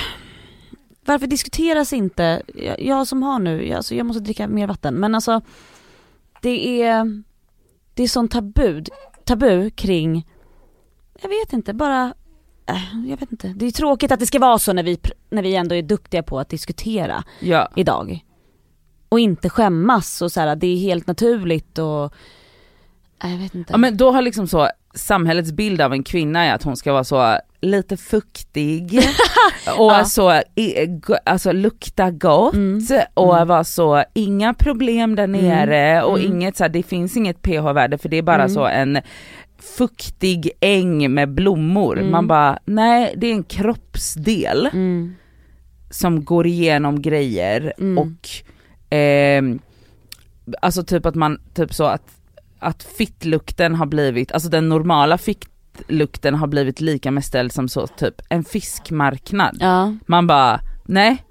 [1.07, 4.95] varför diskuteras inte, jag, jag som har nu, jag, alltså jag måste dricka mer vatten,
[4.95, 5.41] men alltså
[6.41, 7.23] det är,
[7.93, 8.83] det är sån tabu,
[9.23, 10.27] tabu kring,
[11.21, 12.13] jag vet inte, bara,
[12.65, 15.41] äh, jag vet inte, det är tråkigt att det ska vara så när vi, när
[15.43, 17.69] vi ändå är duktiga på att diskutera Ja.
[17.75, 18.23] idag.
[19.09, 22.03] Och inte skämmas och så här, det är helt naturligt och,
[23.23, 23.73] äh, jag vet inte.
[23.73, 26.93] ja men då har liksom så, samhällets bild av en kvinna är att hon ska
[26.93, 28.99] vara så lite fuktig
[29.77, 30.05] och Ja.
[30.05, 30.41] så,
[31.23, 32.81] alltså lukta gott Mm.
[33.13, 33.47] och Mm.
[33.47, 36.31] vara så, inga problem där nere och Mm.
[36.31, 38.49] inget så här, det finns inget pH-värde för det är bara Mm.
[38.49, 38.99] så en
[39.59, 41.97] fuktig äng med blommor.
[41.99, 42.11] Mm.
[42.11, 45.15] Man bara, nej det är en kroppsdel Mm.
[45.89, 47.97] som går igenom grejer Mm.
[47.97, 48.29] och
[48.89, 49.59] ehm,
[50.61, 52.11] alltså typ att man, typ så att,
[52.59, 57.87] att fittlukten har blivit, alltså den normala fittlukten har blivit lika med ställd som så
[57.87, 59.57] typ en fiskmarknad.
[59.59, 59.93] Ja.
[60.05, 61.23] Man bara, nej.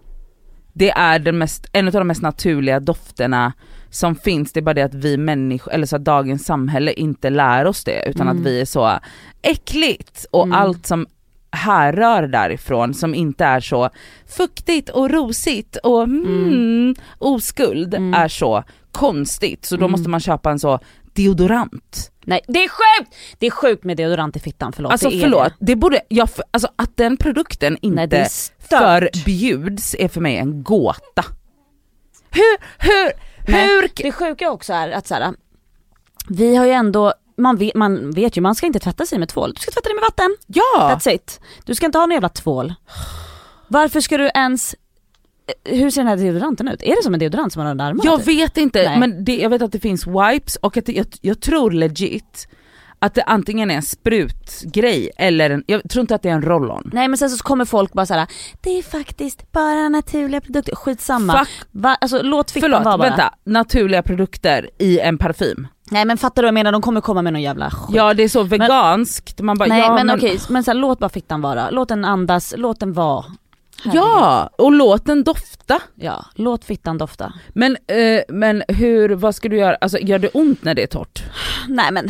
[0.72, 3.52] Det är den mest, en av de mest naturliga dofterna
[3.90, 7.30] som finns, det är bara det att vi människor, eller så att dagens samhälle inte
[7.30, 8.36] lär oss det utan Mm.
[8.40, 8.98] att vi är så
[9.42, 10.58] äckligt och Mm.
[10.58, 11.06] allt som
[11.50, 13.90] härrör därifrån som inte är så
[14.36, 18.14] fuktigt och rosigt och mm, oskuld Mm.
[18.14, 19.90] är så konstigt så då Mm.
[19.90, 20.78] måste man köpa en så
[21.16, 22.10] deodorant.
[22.24, 23.14] Nej det är sjukt!
[23.38, 24.92] Det är sjukt med deodorant i fittan, förlåt.
[24.92, 25.66] alltså det är förlåt, Det.
[25.66, 28.28] det borde, jag, alltså att den produkten inte Nej
[28.70, 31.24] förbjuds är för mig en gåta.
[32.30, 33.12] Hur, hur,
[33.48, 33.66] Nej.
[33.66, 35.34] hur, Det sjuka också är att så här,
[36.28, 39.28] vi har ju ändå, man vet, man vet ju, man ska inte tvätta sig med
[39.28, 40.36] tvål, du ska tvätta dig med vatten.
[40.46, 40.62] ja!
[40.96, 41.40] That's it.
[41.64, 42.74] Du ska inte ha någon jävla tvål.
[43.68, 44.74] Varför ska du ens,
[45.64, 46.82] hur ser den här deodoranten ut?
[46.82, 48.10] Är det som en deodorant som man har under armarna?
[48.10, 48.28] Jag typ?
[48.28, 48.98] vet inte, Nej.
[48.98, 52.48] men det, jag vet att det finns wipes och att det, jag, jag tror legit
[52.98, 56.42] att det antingen är en sprutgrej eller en, jag tror inte att det är en
[56.42, 56.90] roll-on.
[56.92, 58.26] Nej men sen så kommer folk bara såhär,
[58.60, 61.38] det är faktiskt bara naturliga produkter, skitsamma.
[61.38, 63.08] Fuck, Va, alltså låt förlåt, vara bara.
[63.08, 65.68] vänta, naturliga produkter i en parfym.
[65.90, 67.96] Nej men fattar du vad jag menar, de kommer komma med någon jävla skit.
[67.96, 70.98] Ja det är så veganskt, man bara Nej ja, men, okej, men så här, låt
[70.98, 73.24] bara fittan vara, låt den andas, låt den vara.
[73.84, 74.02] Herregud.
[74.02, 75.80] Ja, och låt den dofta.
[75.94, 77.32] Ja, låt fittan dofta.
[77.48, 80.86] Men, eh, men hur, vad ska du göra, alltså gör det ont när det är
[80.86, 81.22] torrt?
[81.68, 82.08] Nej men,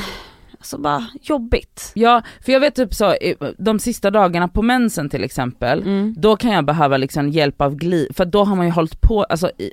[0.58, 1.90] alltså bara jobbigt.
[1.94, 3.14] Ja, för jag vet typ så,
[3.58, 6.14] de sista dagarna på mensen till exempel, Mm.
[6.18, 9.24] då kan jag behöva liksom hjälp av glid, för då har man ju hållit på,
[9.24, 9.72] alltså, i,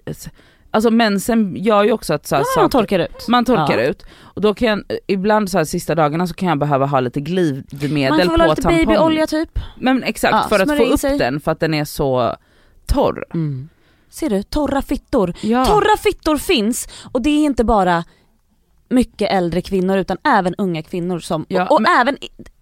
[0.74, 3.28] alltså mensen gör ju också att så här, Ja, man torkar ut.
[3.28, 3.84] man torkar Ja.
[3.90, 4.06] ut.
[4.22, 7.20] Och då kan jag, ibland så här sista dagarna så kan jag behöva ha lite
[7.22, 9.60] glidmedel Man får väl ha på lite babyolja typ.
[9.80, 11.18] Men exakt, Ja, för att få upp sig.
[11.18, 12.36] den för att den är så
[12.86, 13.26] torr.
[14.10, 15.34] Ser du, torra fittor.
[15.42, 15.66] Ja.
[15.66, 18.04] Torra fittor finns och det är inte bara
[18.90, 22.18] mycket äldre kvinnor utan även unga kvinnor som, Ja, och, och men- även,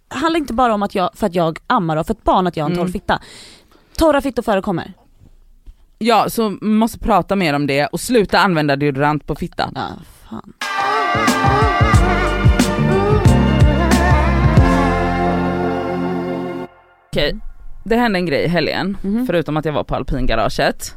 [0.07, 2.57] handlar inte bara om att jag, för att jag ammar och för ett barn att
[2.57, 2.93] jag har en torr Mm.
[2.93, 3.19] fitta.
[3.97, 4.93] Torra fittor förekommer.
[6.03, 9.71] Ja, så måste prata mer om det och sluta använda deodorant på fittan.
[9.75, 9.87] Ja,
[10.29, 10.53] fan.
[17.07, 17.37] Okej,
[17.83, 19.25] det hände en grej i helgen, Mhm.
[19.27, 20.95] förutom att jag var på alpingaraget.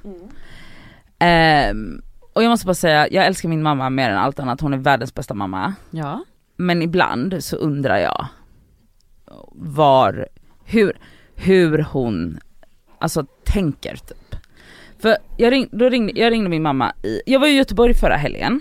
[1.19, 4.73] Ehm, och jag måste bara säga, jag älskar min mamma mer än allt annat, hon
[4.75, 5.75] är världens bästa mamma.
[5.91, 6.25] Ja.
[6.57, 8.27] Men ibland så undrar jag
[9.53, 10.29] var,
[10.65, 10.99] hur,
[11.35, 12.39] hur hon,
[12.99, 14.19] alltså tänker typ.
[15.05, 18.17] För jag, ring, då ringde, jag ringde min mamma i, jag var i Göteborg förra
[18.17, 18.61] helgen.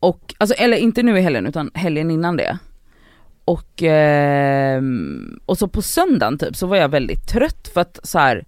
[0.00, 2.58] Och, alltså eller inte nu i helgen utan helgen innan det.
[3.44, 4.82] Och, eh,
[5.46, 8.44] och så på söndagen typ så var jag väldigt trött för att så här.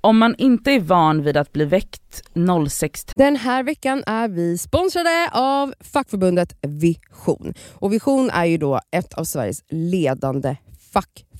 [0.00, 2.22] om man inte är van vid att bli väckt
[2.68, 7.54] 06 Den här veckan är vi sponsrade av fackförbundet Vision.
[7.72, 10.56] Och Vision är ju då ett av Sveriges ledande
[10.92, 11.23] fack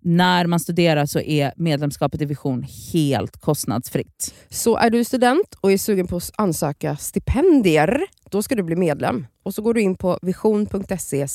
[0.00, 4.34] när man studerar så är medlemskapet i Vision helt kostnadsfritt.
[4.48, 8.76] Så är du student och är sugen på att ansöka stipendier, då ska du bli
[8.76, 9.26] medlem.
[9.42, 11.28] Och så går du in på vision.se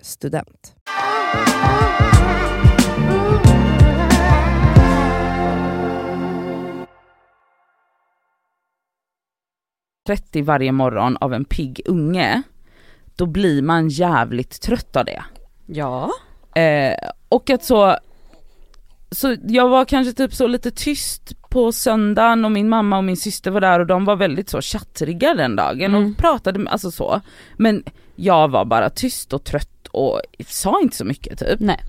[0.00, 0.74] student.
[10.06, 12.42] 30 varje morgon av en pigg unge,
[13.16, 15.24] då blir man jävligt trött av det.
[15.66, 16.10] Ja.
[16.54, 16.94] Eh,
[17.28, 17.96] och att så,
[19.10, 23.16] så jag var kanske typ så lite tyst på söndagen och min mamma och min
[23.16, 26.10] syster var där och de var väldigt så tjattriga den dagen Mm.
[26.10, 27.20] och pratade alltså så.
[27.56, 27.84] Men
[28.16, 31.60] jag var bara tyst och trött och sa inte så mycket typ.
[31.60, 31.80] Nej.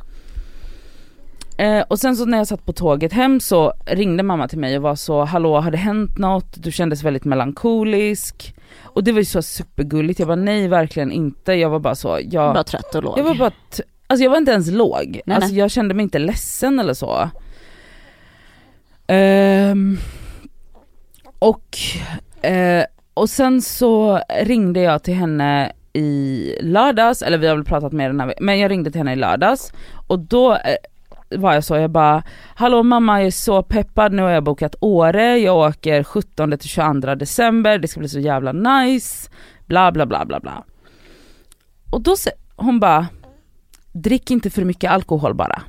[1.57, 4.77] Eh, och sen så när jag satt på tåget hem så ringde mamma till mig
[4.77, 6.63] och var så, hallå har det hänt något?
[6.63, 8.55] Du kändes väldigt melankolisk.
[8.83, 11.53] Och det var ju så supergulligt, jag bara nej verkligen inte.
[11.53, 13.19] Jag var bara så, jag, Bara trött och låg.
[13.19, 13.51] jag var bara,
[14.07, 15.21] alltså jag var inte ens låg.
[15.25, 15.59] Nej, alltså nej.
[15.59, 17.29] jag kände mig inte ledsen eller så.
[19.07, 19.97] Ehm,
[21.39, 21.77] och,
[22.41, 27.93] eh, och sen så ringde jag till henne i lördags, eller vi har väl pratat
[27.93, 29.73] mer den här men jag ringde till henne i lördags
[30.07, 30.75] och då eh,
[31.29, 32.23] var jag så, jag bara
[32.55, 36.69] Hallå mamma jag är så peppad, nu har jag bokat Åre, jag åker 17 till
[36.69, 39.29] 22 december, det ska bli så jävla nice,
[39.65, 40.63] bla bla bla bla bla.
[41.91, 42.15] Och då
[42.55, 43.07] hon bara
[43.95, 45.61] Drick inte för mycket alkohol bara.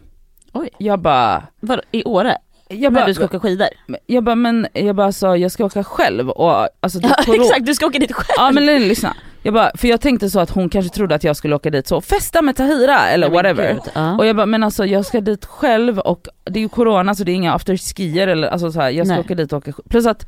[0.53, 0.69] Oj.
[0.79, 2.37] Jag bara, Vadå, i Åre?
[2.69, 3.69] jag när bara, du ska åka skidor?
[4.07, 7.75] jag bara men jag bara sa jag ska åka själv och alltså Ja exakt, du
[7.75, 8.35] ska åka dit själv.
[8.37, 9.17] Ja men lyssna.
[9.43, 11.87] Jag bara, för jag tänkte så att hon kanske trodde att jag skulle åka dit
[11.87, 13.73] så, festa med Tahira eller Nej, whatever.
[13.73, 14.17] gud, ja.
[14.19, 17.25] Och jag bara, men alltså jag ska dit själv och det är ju corona så
[17.25, 19.25] det är inga afterskier eller alltså så här, jag ska Nej.
[19.25, 20.27] åka dit och åka Plus att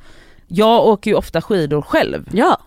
[0.48, 2.28] jag åker ju ofta skidor själv.
[2.32, 2.58] ja.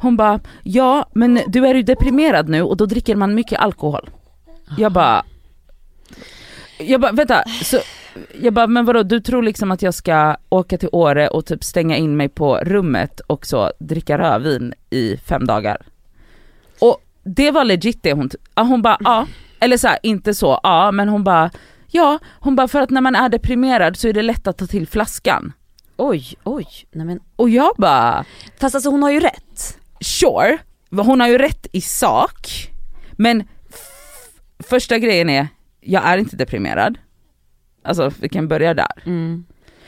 [0.00, 4.10] Hon bara, ja men du är ju deprimerad nu och då dricker man mycket alkohol.
[4.76, 5.24] Jag bara,
[6.78, 7.78] jag bara vänta, så,
[8.40, 11.64] jag bara men vadå du tror liksom att jag ska åka till Åre och typ
[11.64, 15.86] stänga in mig på rummet och så dricka rödvin i fem dagar.
[16.80, 19.26] Och det var legit det hon, hon bara ja,
[19.60, 21.50] eller så här, inte så ja men hon bara
[21.90, 24.66] ja, hon bara för att när man är deprimerad så är det lätt att ta
[24.66, 25.52] till flaskan.
[25.96, 26.66] Oj, oj.
[26.92, 27.20] Nej, men.
[27.36, 28.24] Och jag bara
[28.60, 29.78] Fast alltså hon har ju rätt.
[30.00, 30.58] sure,
[30.90, 32.70] hon har ju rätt i sak,
[33.12, 33.48] men
[34.58, 35.48] första grejen är,
[35.80, 36.98] jag är inte deprimerad.
[37.84, 39.02] Alltså vi kan börja där.
[39.06, 39.44] Mm.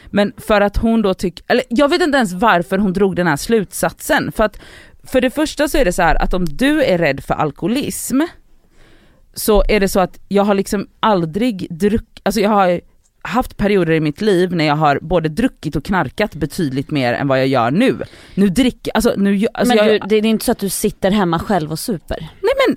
[0.07, 3.27] Men för att hon då tycker, eller jag vet inte ens varför hon drog den
[3.27, 4.33] här slutsatsen.
[4.33, 4.61] För att
[5.05, 8.21] för det första så är det så här att om du är rädd för alkoholism
[9.35, 12.81] så är det så att jag har liksom aldrig druckit, alltså jag har
[13.23, 17.29] haft perioder i mitt liv när jag har både druckit och knarkat betydligt mer än
[17.29, 18.03] vad jag gör nu.
[18.35, 21.11] Nu dricker, alltså nu, alltså men jag, du, det är inte så att du sitter
[21.11, 22.29] hemma själv och super.
[22.41, 22.77] nej men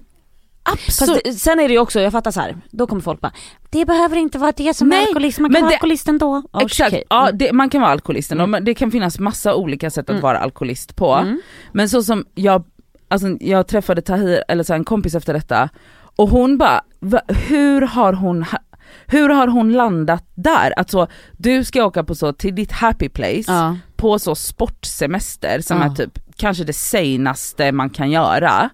[0.63, 1.21] absolut.
[1.23, 2.57] det, sen är det ju också, jag fattar så här.
[2.71, 3.31] då kommer folk bara,
[3.69, 6.43] det behöver inte vara det som Nej, är alkoholism, man kan vara det- alkoholist ändå.
[6.51, 7.03] Oh, Exakt, okej.
[7.09, 7.37] ja Mm.
[7.37, 8.65] det, man kan vara alkoholist ändå, Mm.
[8.65, 10.21] det kan finnas massa olika sätt att Mm.
[10.21, 11.13] vara alkoholist på.
[11.13, 11.41] Mm.
[11.71, 12.63] Men så som jag,
[13.07, 15.69] alltså jag träffade Tahir, eller så här, en kompis efter detta,
[16.15, 18.45] och hon bara, va, hur har hon
[19.07, 20.73] hur har hon landat där?
[20.79, 23.77] Alltså du ska åka på så till ditt happy place Ja.
[23.95, 25.85] på så sportsemester som Ja.
[25.85, 28.69] är typ kanske det senaste man kan göra.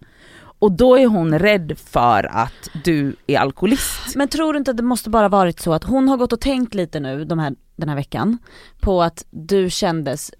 [0.59, 4.15] Och då är hon rädd för att du är alkoholist.
[4.15, 6.41] Men tror du inte att det måste bara varit så att hon har gått och
[6.41, 8.37] tänkt lite nu de här, den här veckan
[8.79, 10.31] på att du kändes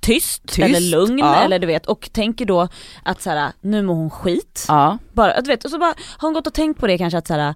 [0.00, 1.36] tyst, Tyst, eller lugn ja.
[1.44, 2.68] eller du vet och tänker då
[3.02, 4.64] att så här, nu mår hon skit.
[4.68, 7.18] Ja, Bara, du vet, och så bara har hon gått och tänkt på det kanske
[7.18, 7.54] att så här,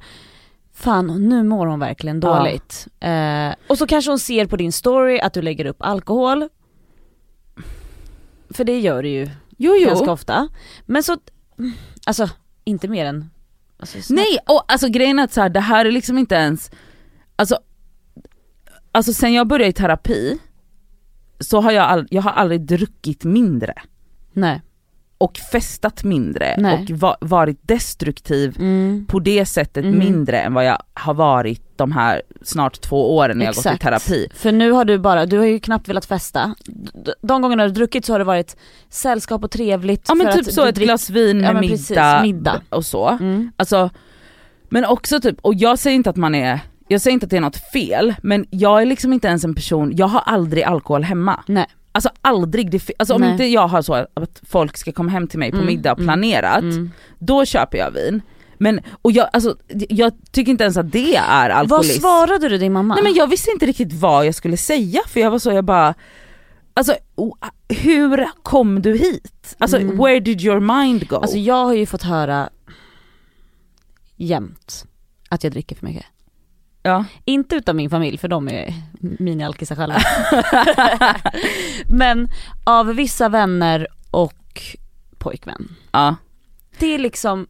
[0.74, 2.36] fan nu mår hon verkligen Ja.
[2.38, 2.86] dåligt.
[3.00, 6.48] Eh, och så kanske hon ser på din story att du lägger upp alkohol.
[8.50, 9.28] För det gör du ju
[9.60, 9.88] jo jo.
[9.88, 10.48] ganska ofta.
[10.86, 11.16] Men så,
[12.06, 12.30] alltså
[12.64, 13.30] inte mer än
[13.78, 14.14] alltså.
[14.14, 16.70] Nej, och alltså grejen är att så här, det här är liksom inte ens,
[17.36, 17.58] alltså,
[18.92, 20.38] alltså sen jag började i terapi
[21.40, 23.74] så har jag, all, jag har aldrig druckit mindre
[24.32, 24.62] Nej.
[25.20, 26.74] Och festat mindre Nej.
[26.74, 29.06] och va, varit destruktiv Mm.
[29.09, 29.98] på det sättet Mhm.
[29.98, 33.68] mindre än vad jag har varit de här snart två åren när jag gått i
[33.68, 33.83] Exakt.
[33.83, 34.28] terapi.
[34.35, 36.54] För nu har du bara, du har ju knappt velat festa.
[37.22, 38.56] De gångerna du har druckit så har det varit
[38.88, 40.04] sällskap och trevligt.
[40.09, 42.61] Ja men typ så ett drick- glas vin Ja, med men middag, precis, middag.
[42.68, 43.09] och så.
[43.09, 43.52] Mm.
[43.56, 43.90] Alltså,
[44.68, 47.37] men också typ, och jag säger inte att man är, jag säger inte att det
[47.37, 51.02] är något fel, men jag är liksom inte ens en person, jag har aldrig alkohol
[51.04, 51.44] hemma.
[51.46, 51.66] Nej.
[51.92, 53.31] Alltså aldrig, det, alltså om Nej.
[53.31, 56.05] inte jag har så att folk ska komma hem till mig på Mm, middag mm,
[56.07, 56.90] planerat, Mm.
[57.18, 58.22] då köper jag vin.
[58.59, 59.57] Men, och jag, alltså,
[59.88, 62.00] jag tycker inte ens att det är Vad alkoholism.
[62.00, 62.94] svarade du din mamma?
[62.94, 65.64] Nej men jag visste inte riktigt vad jag skulle säga för jag var så, jag
[65.64, 65.94] bara
[66.74, 66.94] Alltså
[67.68, 69.55] hur kom du hit?
[69.59, 69.96] Alltså Mm.
[69.98, 71.16] where did your mind go?
[71.16, 72.50] Alltså jag har ju fått höra
[74.16, 74.85] jämt
[75.29, 76.07] att jag dricker för mycket.
[76.82, 77.04] Ja.
[77.24, 79.98] Inte utav min familj för de är mini-alkisar själva.
[81.88, 82.28] Men
[82.64, 84.62] av vissa vänner och
[85.18, 85.68] pojkvän.
[85.92, 86.16] ja.
[86.78, 87.46] Det är liksom,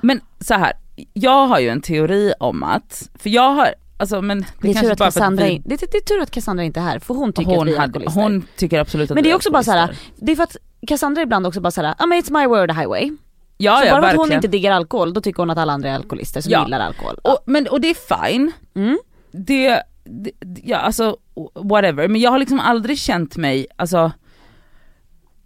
[0.00, 0.72] Men så här,
[1.12, 4.74] jag har ju en teori om att, för jag har, alltså men det, det är,
[4.74, 6.98] kanske att för att vi, in- det, det är tur att Cassandra inte är här
[6.98, 9.34] för hon tycker att hon, vi är hade, hon tycker absolut att Men det är
[9.34, 10.14] också bara så här, alkoholister.
[10.26, 13.12] det är för att Cassandra ibland också bara såhär, ja men it's my word highway.
[13.64, 14.18] Ja så ja bara för att verkligen.
[14.28, 16.64] hon inte diggar alkohol, då tycker hon att alla andra är alkoholister som Ja.
[16.64, 17.14] gillar alkohol.
[17.22, 18.98] och, men, och det är fine, Mm.
[19.32, 20.30] det, det,
[20.64, 21.16] ja alltså
[21.54, 24.12] whatever, men jag har liksom aldrig känt mig, alltså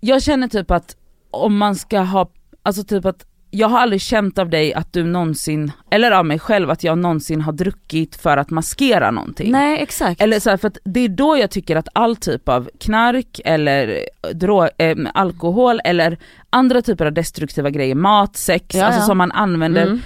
[0.00, 0.96] jag känner typ att
[1.30, 2.30] om man ska ha,
[2.62, 6.38] alltså typ att jag har aldrig känt av dig att du någonsin, eller av mig
[6.38, 9.50] själv att jag någonsin har druckit för att maskera någonting.
[9.52, 10.20] Nej exakt.
[10.20, 13.40] Eller så här, för att det är då jag tycker att all typ av knark
[13.44, 14.00] eller
[14.32, 16.18] drog, eh, alkohol eller
[16.50, 20.00] andra typer av destruktiva grejer, mat, sex, Ja, alltså som man använder Mm.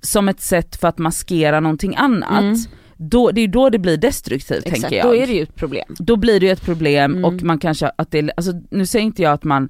[0.00, 2.40] som ett sätt för att maskera någonting annat.
[2.42, 2.56] Mm.
[2.96, 5.06] Då, det är då det blir destruktivt Exakt, tänker jag.
[5.06, 5.94] då är det ju ett problem.
[5.98, 7.24] Då blir det ju ett problem Mm.
[7.24, 9.68] och man kanske, att det, alltså, nu säger inte jag att man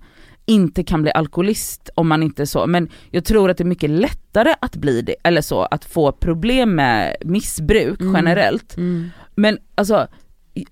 [0.49, 3.91] inte kan bli alkoholist om man inte så, men jag tror att det är mycket
[3.91, 8.15] lättare att bli det, eller så, att få problem med missbruk Mm.
[8.15, 8.77] generellt.
[8.77, 9.11] Mm.
[9.35, 10.07] Men alltså,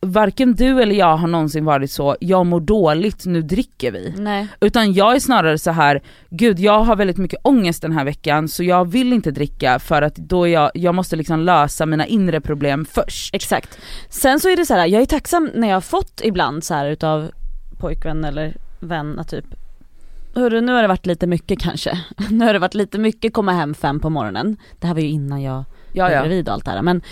[0.01, 4.15] varken du eller jag har någonsin varit så, jag mår dåligt, nu dricker vi.
[4.17, 4.49] Nej.
[4.61, 8.49] Utan jag är snarare så här, gud jag har väldigt mycket ångest den här veckan
[8.49, 12.41] så jag vill inte dricka för att då jag, jag måste liksom lösa mina inre
[12.41, 13.35] problem först.
[13.35, 13.79] Exakt.
[14.09, 16.75] Sen så är det så här, jag är tacksam när jag har fått ibland så
[16.75, 17.31] här utav
[17.79, 19.45] pojkvän eller vän att typ
[20.37, 21.99] Hörru nu har det varit lite mycket kanske.
[22.31, 24.57] Nu har det varit lite mycket komma hem fem på morgonen.
[24.81, 26.21] Det här var ju innan jag Ja var ja.
[26.23, 27.03] gravid och allt det här men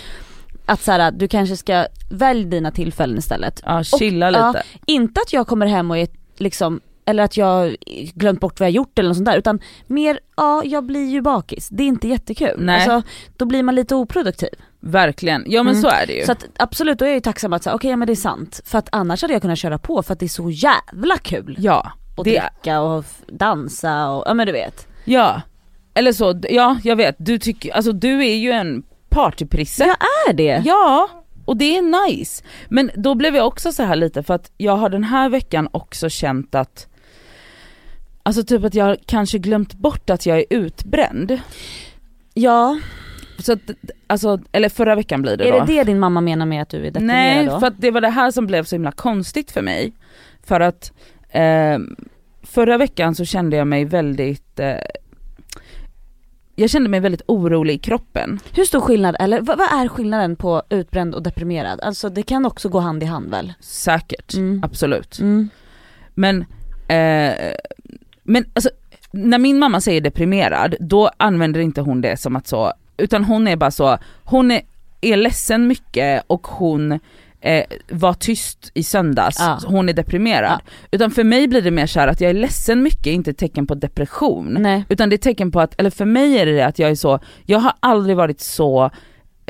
[0.65, 3.61] att så här, du kanske ska välj dina tillfällen istället.
[3.65, 4.63] Ja chilla ja, lite.
[4.85, 6.07] Inte att jag kommer hem och är
[6.37, 7.75] liksom eller att jag
[8.13, 11.21] glömt bort vad jag gjort eller något sånt där utan mer, ja jag blir ju
[11.21, 11.69] bakis.
[11.69, 12.55] Det är inte jättekul.
[12.59, 12.75] Nej.
[12.75, 14.49] Alltså, då blir man lite oproduktiv.
[14.79, 15.81] Verkligen, ja men Mm.
[15.81, 16.25] så är det ju.
[16.25, 18.15] Så att absolut, då är jag ju tacksam att säga okej ja, men det är
[18.15, 18.61] sant.
[18.65, 21.55] För att annars hade jag kunnat köra på för att det är så jävla kul.
[21.59, 24.87] ja, Och det, dricka och dansa och, ja men du vet.
[25.05, 25.41] ja.
[25.97, 29.83] Eller så, ja jag vet, du tycker, alltså du är ju en partyprisse.
[29.85, 29.97] Jag
[30.29, 30.61] är det.
[30.65, 31.09] Ja,
[31.45, 32.43] och det är nice.
[32.69, 35.67] Men då blev jag också så här lite för att jag har den här veckan
[35.71, 36.87] också känt att
[38.23, 41.39] Alltså typ att jag kanske glömt bort att jag är utbränd.
[42.33, 42.79] Ja,
[43.39, 43.59] Så att,
[44.07, 45.65] alltså, eller förra veckan blir det är då.
[45.65, 47.59] det det din mamma menar med att du är deprimerad Nej, då?
[47.59, 49.93] för att det var det här som blev så himla konstigt för mig.
[50.43, 50.91] För att
[51.35, 51.79] eh,
[52.43, 54.75] förra veckan så kände jag mig väldigt eh,
[56.55, 58.39] jag kände mig väldigt orolig i kroppen.
[58.53, 61.79] Hur stor skillnad, eller vad, vad är skillnaden på utbränd och deprimerad?
[61.81, 63.53] Alltså det kan också gå hand i hand väl?
[63.59, 64.61] Säkert, Mm.
[64.63, 65.19] absolut.
[65.19, 65.49] Mm.
[66.13, 66.41] Men,
[66.87, 67.53] eh,
[68.23, 68.69] men alltså,
[69.11, 73.47] när min mamma säger deprimerad, då använder inte hon det som att så, utan hon
[73.47, 74.61] är bara så, hon är,
[75.01, 76.99] är ledsen mycket och hon
[77.45, 80.59] eh, var tyst i söndags, så hon är deprimerad.
[80.91, 83.37] Utan för mig blir det mer så här att jag är ledsen mycket, inte ett
[83.37, 84.57] tecken på depression.
[84.59, 84.85] Nej.
[84.89, 86.95] Utan det är tecken på att, eller för mig är det det att jag är
[86.95, 88.91] så, jag har aldrig varit så,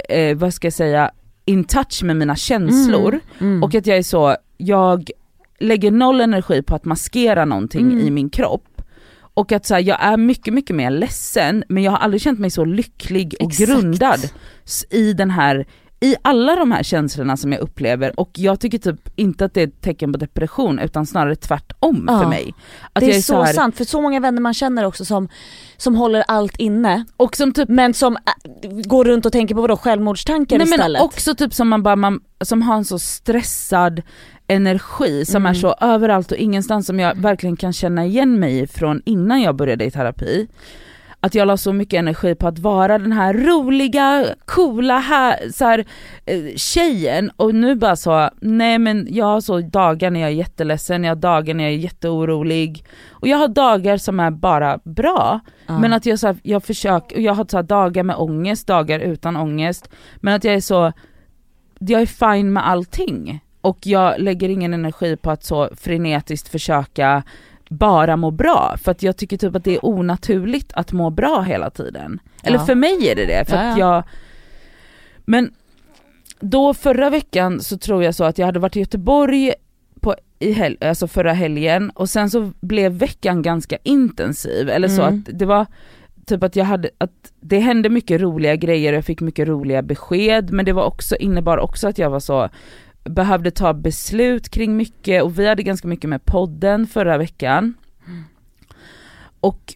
[0.09, 1.11] eh, vad ska jag säga,
[1.45, 3.19] in touch med mina känslor.
[3.39, 3.63] Mm.
[3.63, 5.09] Och att jag är så, jag
[5.59, 7.99] lägger noll energi på att maskera någonting Mm.
[7.99, 8.81] i min kropp.
[9.33, 12.39] Och att så här, jag är mycket, mycket mer ledsen men jag har aldrig känt
[12.39, 13.69] mig så lycklig och Exakt.
[13.69, 14.19] grundad
[14.89, 15.65] i den här
[15.99, 19.61] i alla de här känslorna som jag upplever och jag tycker typ inte att det
[19.61, 22.19] är ett tecken på depression utan snarare tvärtom Ja.
[22.19, 22.53] för mig.
[22.93, 25.29] Att det jag är så, här, sant, för så många vänner man känner också som,
[25.77, 29.61] som håller allt inne Och som typ men som äh, går runt och tänker på
[29.61, 31.01] vadå, självmordstankar Nej men istället.
[31.01, 34.01] också typ som man bara, man, som har en så stressad
[34.47, 35.49] energi som Mm.
[35.49, 39.55] är så överallt och ingenstans som jag verkligen kan känna igen mig från innan jag
[39.55, 40.47] började i terapi.
[41.25, 45.65] Att jag la så mycket energi på att vara den här roliga, coola här, så
[45.65, 45.85] här,
[46.25, 50.33] eh, tjejen och nu bara så, nej men jag har så dagar när jag är
[50.33, 54.79] jätteledsen, jag har dagar när jag är jätteorolig och jag har dagar som är bara
[54.83, 55.39] bra.
[55.67, 55.79] Ja.
[55.79, 58.99] Men att jag, så här, jag försöker, och jag har så dagar med ångest, dagar
[58.99, 59.89] utan ångest.
[60.15, 60.93] Men att jag är så,
[61.79, 63.39] jag är fine med allting.
[63.61, 67.23] Och jag lägger ingen energi på att så frenetiskt försöka
[67.77, 68.75] bara må bra.
[68.83, 72.19] För att jag tycker typ att det är onaturligt att må bra hela tiden.
[72.43, 72.65] Eller Ja.
[72.65, 73.95] för mig är det det, för Ja, att ja.
[73.95, 74.03] jag...
[75.25, 75.51] Men
[76.39, 79.53] då förra veckan så tror jag så att jag hade varit i Göteborg
[80.01, 84.69] på, i hel, alltså förra helgen och sen så blev veckan ganska intensiv.
[84.69, 85.19] Eller så Mm.
[85.19, 85.65] att det var
[86.25, 89.81] typ att jag hade, att det hände mycket roliga grejer och jag fick mycket roliga
[89.81, 92.49] besked men det var också, innebar också att jag var så
[93.09, 97.73] behövde ta beslut kring mycket och vi hade ganska mycket med podden förra veckan.
[99.39, 99.75] Och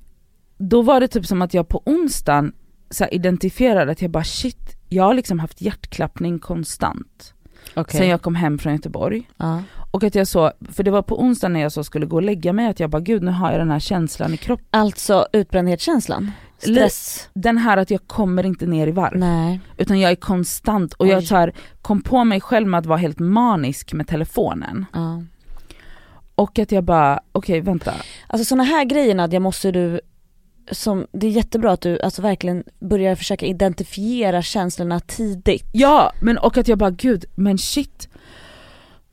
[0.57, 2.53] då var det typ som att jag på onsdagen
[2.89, 7.33] så identifierade att jag bara shit, jag har liksom haft hjärtklappning konstant
[7.73, 7.99] Okej.
[7.99, 9.29] sen jag kom hem från Göteborg.
[9.37, 9.63] ja.
[9.91, 12.21] Och att jag så, för det var på onsdagen när jag så skulle gå och
[12.21, 14.65] lägga mig att jag bara gud nu har jag den här känslan i kroppen.
[14.71, 16.31] Alltså utbrändhetskänslan?
[16.59, 17.29] Stress?
[17.33, 19.17] Den här att jag kommer inte ner i varv.
[19.17, 19.59] Nej.
[19.77, 21.11] Utan jag är konstant och Oj.
[21.11, 24.85] jag så här, kom på mig själv med att vara helt manisk med telefonen.
[24.93, 25.23] Ja.
[26.35, 27.93] Och att jag bara, okej vänta.
[28.27, 30.01] Alltså såna här grejer Nadja måste du,
[30.71, 35.69] som, det är jättebra att du alltså verkligen börjar försöka identifiera känslorna tidigt.
[35.71, 38.09] Ja, men och att jag bara gud, men shit.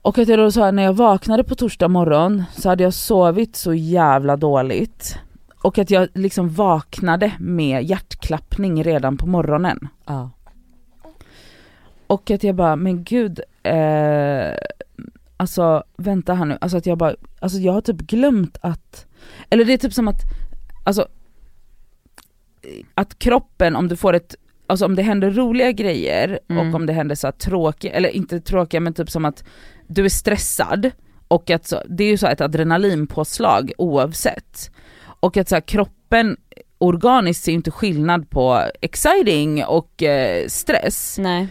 [0.03, 2.95] Och att jag då så här, när jag vaknade på torsdag morgon så hade jag
[2.95, 5.19] sovit så jävla dåligt.
[5.67, 9.89] Och att jag liksom vaknade med hjärtklappning redan på morgonen.
[10.05, 10.31] Ja.
[12.07, 14.55] Och att jag bara, men gud, eh,
[15.37, 19.07] alltså vänta här nu, alltså att jag bara, alltså jag har typ glömt att,
[19.51, 20.21] eller det är typ som att,
[20.85, 21.09] alltså
[22.95, 24.35] att kroppen om du får ett,
[24.67, 26.69] alltså om det händer roliga grejer Mm.
[26.69, 29.45] och om det händer så tråkiga, eller inte tråkiga men typ som att
[29.87, 30.91] du är stressad
[31.29, 34.71] och att så, det är ju så ett adrenalinpåslag oavsett.
[35.27, 36.37] Och att så här, kroppen
[36.79, 41.17] organiskt ser inte skillnad på exciting och eh, stress.
[41.19, 41.49] Nej.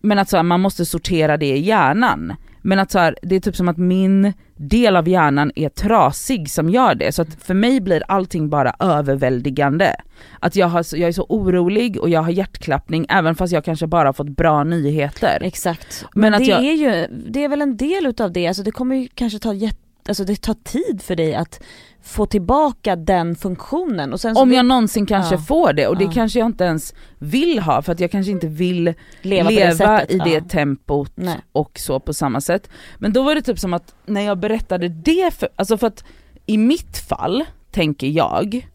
[0.00, 2.32] Men att så här, man måste sortera det i hjärnan.
[2.62, 6.50] Men att så här, det är typ som att min del av hjärnan är trasig
[6.50, 7.12] som gör det.
[7.12, 9.94] Så att för mig blir allting bara överväldigande.
[10.40, 13.86] Att jag, har, jag är så orolig och jag har hjärtklappning även fast jag kanske
[13.86, 15.38] bara fått bra nyheter.
[15.42, 16.04] Exakt.
[16.14, 18.70] Men Men, det jag- är ju, det är väl en del utav det, alltså det
[18.70, 19.78] kommer ju kanske ta jätte
[20.08, 21.62] alltså det tar tid för dig att
[22.02, 24.12] få tillbaka den funktionen.
[24.12, 25.40] Och sen Om jag någonsin kanske Ja.
[25.40, 26.12] får det och det Ja.
[26.14, 29.76] kanske jag inte ens vill ha för att jag kanske inte vill leva, leva, det
[29.76, 30.10] sättet.
[30.10, 30.40] i det ja.
[30.48, 31.38] tempot Nej.
[31.52, 32.70] och så på samma sätt.
[32.98, 36.04] Men då var det typ som att när jag berättade det, för, alltså för att
[36.46, 38.68] i mitt fall, tänker jag,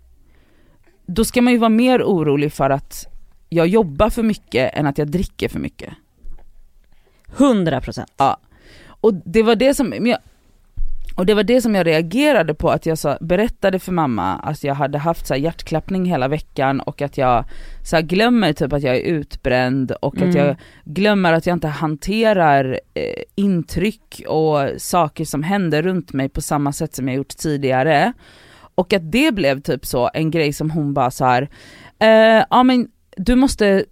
[1.06, 3.06] då ska man ju vara mer orolig för att
[3.50, 5.94] jag jobbar för mycket än att jag dricker för mycket.
[7.38, 8.12] 100 procent.
[9.02, 10.20] Och det var det som, men jag,
[11.20, 14.64] och det var det som jag reagerade på, att jag sa, berättade för mamma att
[14.64, 17.46] jag hade haft så här hjärtklappning hela veckan och att jag
[17.84, 20.30] så glömmer typ att jag är utbränd och Mm.
[20.30, 20.56] att jag
[20.86, 26.72] glömmer att jag inte hanterar eh, intryck och saker som händer runt mig på samma
[26.74, 28.14] sätt som jag gjort tidigare.
[28.76, 31.50] Och att det blev typ så en grej som hon bara så här,
[32.00, 33.84] eh, ja men du måste eh,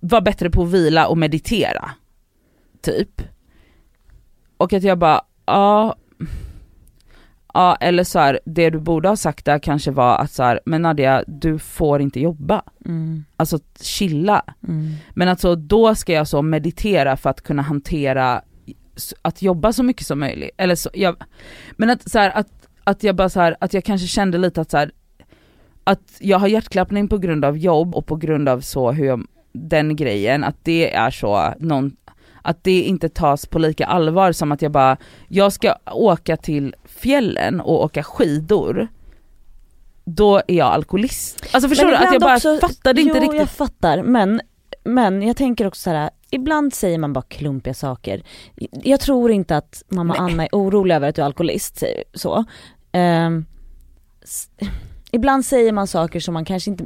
[0.00, 1.90] vara bättre på att vila och meditera.
[2.82, 3.22] Typ.
[4.56, 5.96] Och att jag bara, ja,
[7.54, 10.60] ja eller så här, det du borde ha sagt där kanske var att så här,
[10.64, 12.62] men Nadia du får inte jobba.
[12.86, 13.24] Mm.
[13.36, 14.44] Alltså chilla.
[14.68, 14.92] Mm.
[15.14, 18.42] Men alltså då ska jag så meditera för att kunna hantera
[19.22, 20.50] att jobba så mycket som möjligt.
[20.56, 21.16] Eller så, jag,
[21.72, 24.60] men att, så här, att, att jag bara så här, att jag kanske kände lite
[24.60, 24.90] att så här,
[25.84, 29.26] att jag har hjärtklappning på grund av jobb och på grund av så hur jag,
[29.52, 31.96] den grejen, att det är så någon,
[32.42, 34.96] att det inte tas på lika allvar som att jag bara,
[35.28, 38.88] jag ska åka till fjällen och åka skidor,
[40.04, 41.46] då är jag alkoholist.
[41.52, 41.94] Alltså förstår du?
[41.94, 43.40] Att jag bara också- fattade inte jo, riktigt.
[43.40, 44.40] jag fattar men,
[44.84, 46.10] men jag tänker också så här.
[46.30, 48.22] ibland säger man bara klumpiga saker.
[48.72, 50.32] Jag tror inte att mamma Nej.
[50.32, 51.82] Anna är orolig över att du är alkoholist,
[52.14, 52.44] så.
[54.24, 54.48] S-
[55.12, 56.84] ibland säger man saker som man kanske inte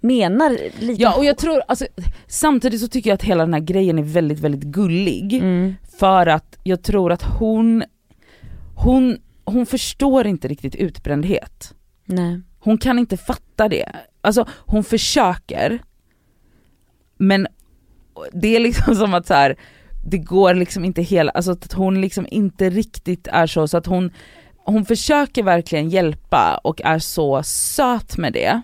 [0.00, 1.86] menar lika Ja och jag tror, alltså,
[2.26, 5.74] samtidigt så tycker jag att hela den här grejen är väldigt väldigt gullig Mm.
[5.98, 7.84] för att jag tror att hon,
[8.74, 11.74] hon, hon förstår inte riktigt utbrändhet.
[12.04, 12.40] Nej.
[12.58, 13.92] Hon kan inte fatta det.
[14.20, 15.78] Alltså hon försöker
[17.18, 17.46] men
[18.32, 19.56] det är liksom som att så här,
[20.06, 23.86] det går liksom inte hela, alltså att hon liksom inte riktigt är så, så att
[23.86, 24.10] hon,
[24.70, 28.60] hon försöker verkligen hjälpa och är så söt med det.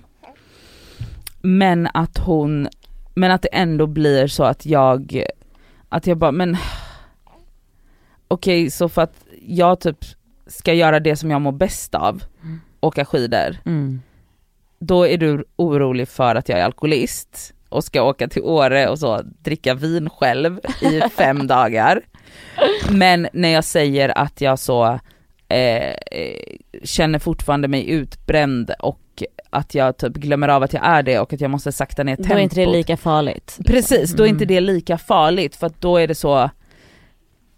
[1.40, 2.68] Men att hon,
[3.14, 5.24] men att det ändå blir så att jag,
[5.88, 6.56] att jag bara men
[8.28, 9.14] okej så för att
[9.46, 10.04] jag typ
[10.46, 12.60] ska göra det som jag mår bäst av, Mm.
[12.80, 14.00] åka skidor, Mm.
[14.78, 18.98] då är du orolig för att jag är alkoholist och ska åka till Åre och
[18.98, 22.00] så dricka vin själv i fem dagar.
[22.90, 25.00] Men när jag säger att jag så
[25.48, 25.96] eh, eh,
[26.82, 29.00] känner fortfarande mig utbränd och
[29.50, 32.16] att jag typ glömmer av att jag är det och att jag måste sakta ner
[32.16, 32.36] Då tempot.
[32.38, 33.58] är inte det lika farligt.
[33.66, 34.54] Precis, då är inte Mm.
[34.54, 36.50] det lika farligt för att då är det så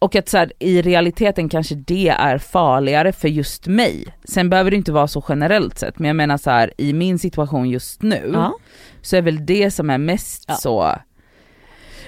[0.00, 4.04] och att så här, i realiteten kanske det är farligare för just mig.
[4.24, 7.18] Sen behöver det inte vara så generellt sett, men jag menar så här i min
[7.18, 8.54] situation just nu Ja.
[9.02, 10.54] så är väl det som är mest Ja.
[10.54, 10.94] så.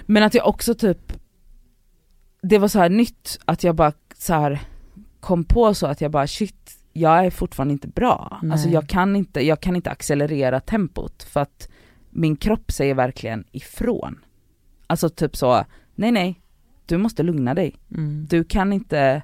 [0.02, 1.12] Men att jag också typ,
[2.42, 4.60] det var så här nytt att jag bara så här
[5.20, 8.38] kom på så att jag bara shit, jag är fortfarande inte bra.
[8.42, 8.52] Nej.
[8.52, 11.68] Alltså jag kan, inte, jag kan inte accelerera tempot för att
[12.10, 14.18] min kropp säger verkligen ifrån.
[14.86, 15.64] Alltså typ så,
[15.94, 16.40] nej nej,
[16.86, 17.76] du måste lugna dig.
[17.94, 18.26] Mm.
[18.30, 19.22] Du kan inte,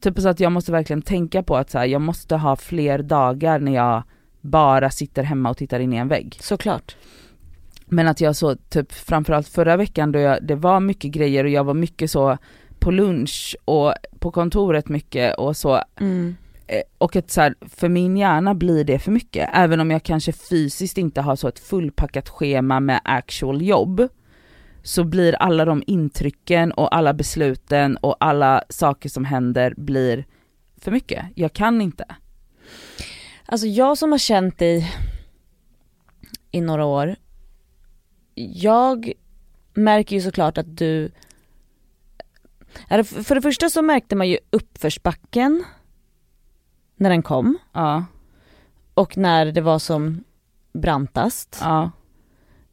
[0.00, 3.02] typ så att jag måste verkligen tänka på att så här, jag måste ha fler
[3.02, 4.02] dagar när jag
[4.40, 6.38] bara sitter hemma och tittar in i en vägg.
[6.40, 6.96] Såklart.
[7.86, 11.50] Men att jag så, typ framförallt förra veckan då jag, det var mycket grejer och
[11.50, 12.38] jag var mycket så
[12.80, 16.36] på lunch och på kontoret mycket och så Mm.
[16.66, 20.02] Eh, och att så här, för min hjärna blir det för mycket, även om jag
[20.02, 24.08] kanske fysiskt inte har så ett fullpackat schema med actual jobb,
[24.82, 30.24] så blir alla de intrycken och alla besluten och alla saker som händer blir
[30.80, 31.24] för mycket.
[31.34, 32.04] Jag kan inte.
[33.46, 34.92] Alltså jag som har känt dig
[36.50, 37.16] i några år,
[38.34, 39.12] jag
[39.74, 41.10] märker ju såklart att du,
[43.04, 45.64] för det första så märkte man ju uppförsbacken
[46.96, 48.04] när den kom Ja,
[48.94, 50.24] och när det var som
[50.72, 51.58] brantast.
[51.60, 51.90] ja,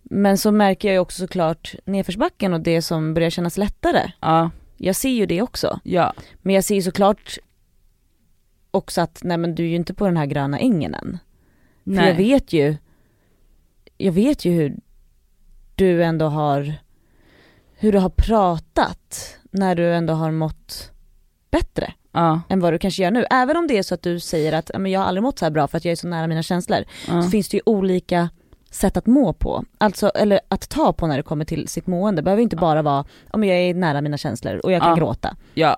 [0.03, 4.11] Men så märker jag ju också såklart nedförsbacken och det som börjar kännas lättare.
[4.19, 5.79] ja, Jag ser ju det också.
[5.83, 7.37] ja, Men jag ser ju såklart
[8.71, 11.17] också att nej men du är ju inte på den här gröna ängen än.
[11.83, 12.75] För nej, jag vet ju,
[13.97, 14.75] jag vet ju hur
[15.75, 16.73] du ändå har,
[17.75, 20.91] hur du har pratat när du ändå har mått
[21.51, 23.25] bättre ja, än vad du kanske gör nu.
[23.29, 25.39] Även om det är så att du säger att "Ja, men jag har aldrig mått
[25.39, 26.83] så här bra för att jag är så nära mina känslor.
[27.07, 28.29] ja, Så finns det ju olika
[28.71, 29.63] sätt att må på.
[29.77, 32.21] Alltså, eller att ta på när det kommer till sitt mående.
[32.21, 34.95] Det behöver inte bara vara, om jag är nära mina känslor och jag kan Ja.
[34.95, 35.35] gråta.
[35.53, 35.77] ja,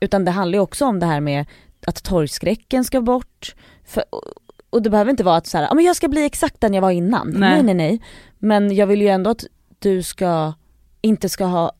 [0.00, 1.46] Utan det handlar ju också om det här med
[1.86, 3.54] att torgskräcken ska bort.
[3.84, 4.04] För,
[4.70, 6.74] och det behöver inte vara att så här, "Ja, men jag ska bli exakt den
[6.74, 7.30] jag var innan.
[7.30, 7.50] Nej.
[7.50, 8.02] Nej nej nej.
[8.38, 9.44] Men jag vill ju ändå att
[9.78, 10.52] du ska,
[11.00, 11.72] inte ska ha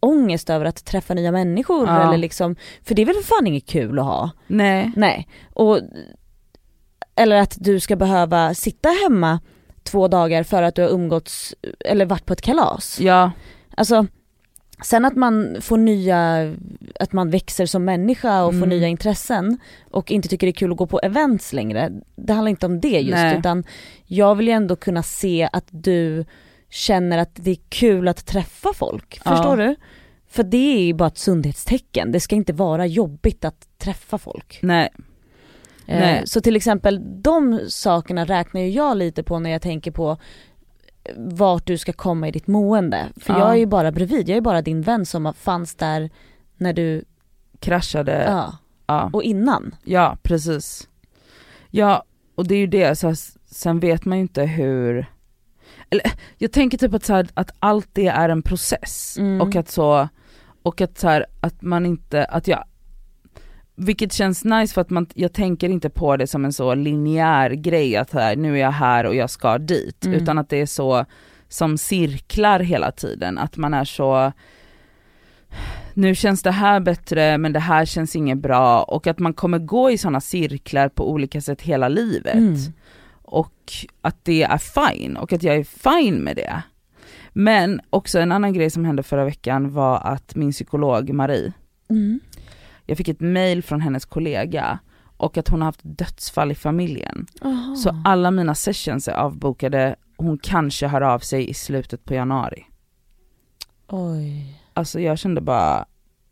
[0.00, 2.08] ångest över att träffa nya människor Ja.
[2.08, 4.30] eller liksom, för det är väl för fan inget kul att ha.
[4.46, 4.92] Nej.
[4.96, 5.28] Nej.
[5.54, 5.80] Och,
[7.16, 9.40] eller att du ska behöva sitta hemma
[9.82, 13.00] två dagar för att du har umgåtts eller varit på ett kalas.
[13.00, 13.30] Ja,
[13.76, 14.06] Alltså,
[14.84, 16.54] sen att man får nya,
[17.00, 18.68] att man växer som människa och får Mm.
[18.68, 19.58] nya intressen
[19.90, 21.90] och inte tycker det är kul att gå på events längre.
[22.16, 23.38] Det handlar inte om det just Nej.
[23.38, 23.64] utan
[24.06, 26.24] jag vill ju ändå kunna se att du
[26.70, 29.20] känner att det är kul att träffa folk.
[29.24, 29.30] Ja.
[29.30, 29.76] Förstår du?
[30.30, 32.12] För det är ju bara ett sundhetstecken.
[32.12, 34.58] Det ska inte vara jobbigt att träffa folk.
[34.62, 34.88] nej.
[35.86, 36.22] Eh, Nej.
[36.26, 40.16] Så till exempel de sakerna räknar ju jag lite på när jag tänker på
[41.16, 43.06] vart du ska komma i ditt mående.
[43.16, 43.38] För Ja.
[43.38, 46.10] jag är ju bara bredvid, jag är bara din vän som fanns där
[46.56, 47.04] när du,
[47.60, 48.24] Kraschade.
[48.28, 48.56] Ja.
[48.86, 49.74] ja, och innan.
[49.84, 50.88] ja, precis.
[51.70, 52.04] Ja,
[52.34, 53.14] och det är ju det, så
[53.50, 55.06] sen vet man ju inte hur
[55.90, 59.40] eller, jag tänker typ att, så här, att allt det är en process Mm.
[59.40, 60.08] och att så,
[60.62, 62.64] och att så här, att man inte, att jag
[63.80, 67.50] vilket känns nice för att man, jag tänker inte på det som en så linjär
[67.50, 70.22] grej att här, nu är jag här och jag ska dit, Mm.
[70.22, 71.04] utan att det är så
[71.48, 74.32] som cirklar hela tiden, att man är så
[75.94, 79.58] nu känns det här bättre men det här känns inget bra och att man kommer
[79.58, 82.56] gå i sådana cirklar på olika sätt hela livet Mm.
[83.28, 86.62] Och att det är fine och att jag är fine med det.
[87.32, 91.52] Men också en annan grej som hände förra veckan var att min psykolog Marie,
[91.90, 92.20] Mm.
[92.86, 94.78] jag fick ett mail från hennes kollega
[95.16, 97.26] och att hon har haft dödsfall i familjen.
[97.42, 97.76] Aha.
[97.76, 102.64] Så alla mina sessions är avbokade, hon kanske hör av sig i slutet på januari.
[103.88, 104.60] Oj.
[104.74, 105.86] Alltså jag kände bara,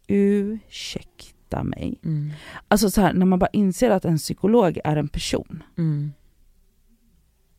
[0.07, 1.99] ursäkta mig.
[2.05, 2.33] Mm.
[2.69, 5.63] Alltså så här, när man bara inser att en psykolog är en person.
[5.79, 6.13] Mm.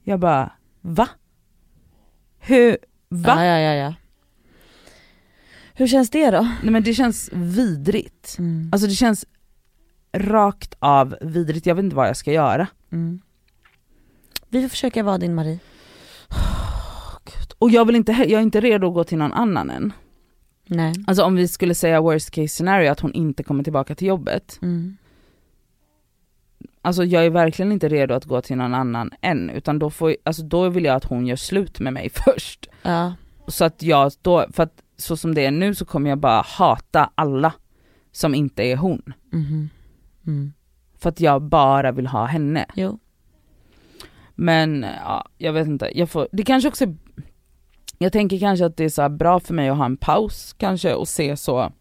[0.08, 0.52] Jag bara,
[0.82, 1.10] va?
[2.40, 2.78] Hur,
[3.10, 3.46] va?
[3.46, 3.94] Ja, ja, ja, ja.
[5.74, 6.42] Hur känns det då?
[6.42, 8.36] Nej men det känns vidrigt.
[8.40, 8.70] Mm.
[8.72, 9.26] Alltså det känns
[10.14, 12.68] rakt av vidrigt, jag vet inte vad jag ska göra.
[12.92, 13.22] Mm.
[14.50, 15.60] Vi får försöka vara din Marie.
[17.58, 19.94] Och jag vill inte, jag är inte redo att gå till någon annan än.
[20.68, 20.94] Nej.
[21.08, 24.60] Alltså om vi skulle säga worst case scenario att hon inte kommer tillbaka till jobbet.
[24.62, 24.98] Mm.
[26.88, 30.16] Alltså jag är verkligen inte redo att gå till någon annan än, utan då, får,
[30.24, 32.70] alltså då vill jag att hon gör slut med mig först.
[32.82, 33.14] Ja.
[33.48, 36.42] Så att jag då, för att så som det är nu så kommer jag bara
[36.42, 37.54] hata alla
[38.12, 39.14] som inte är hon.
[39.32, 39.70] Mhm.
[40.28, 40.54] Mm.
[41.00, 42.66] För att jag bara vill ha henne.
[42.76, 43.00] Jo.
[44.36, 46.86] Men ja, jag vet inte, jag får, det kanske också
[47.98, 50.94] Jag tänker kanske att det är så bra för mig att ha en paus kanske
[50.94, 51.72] och se så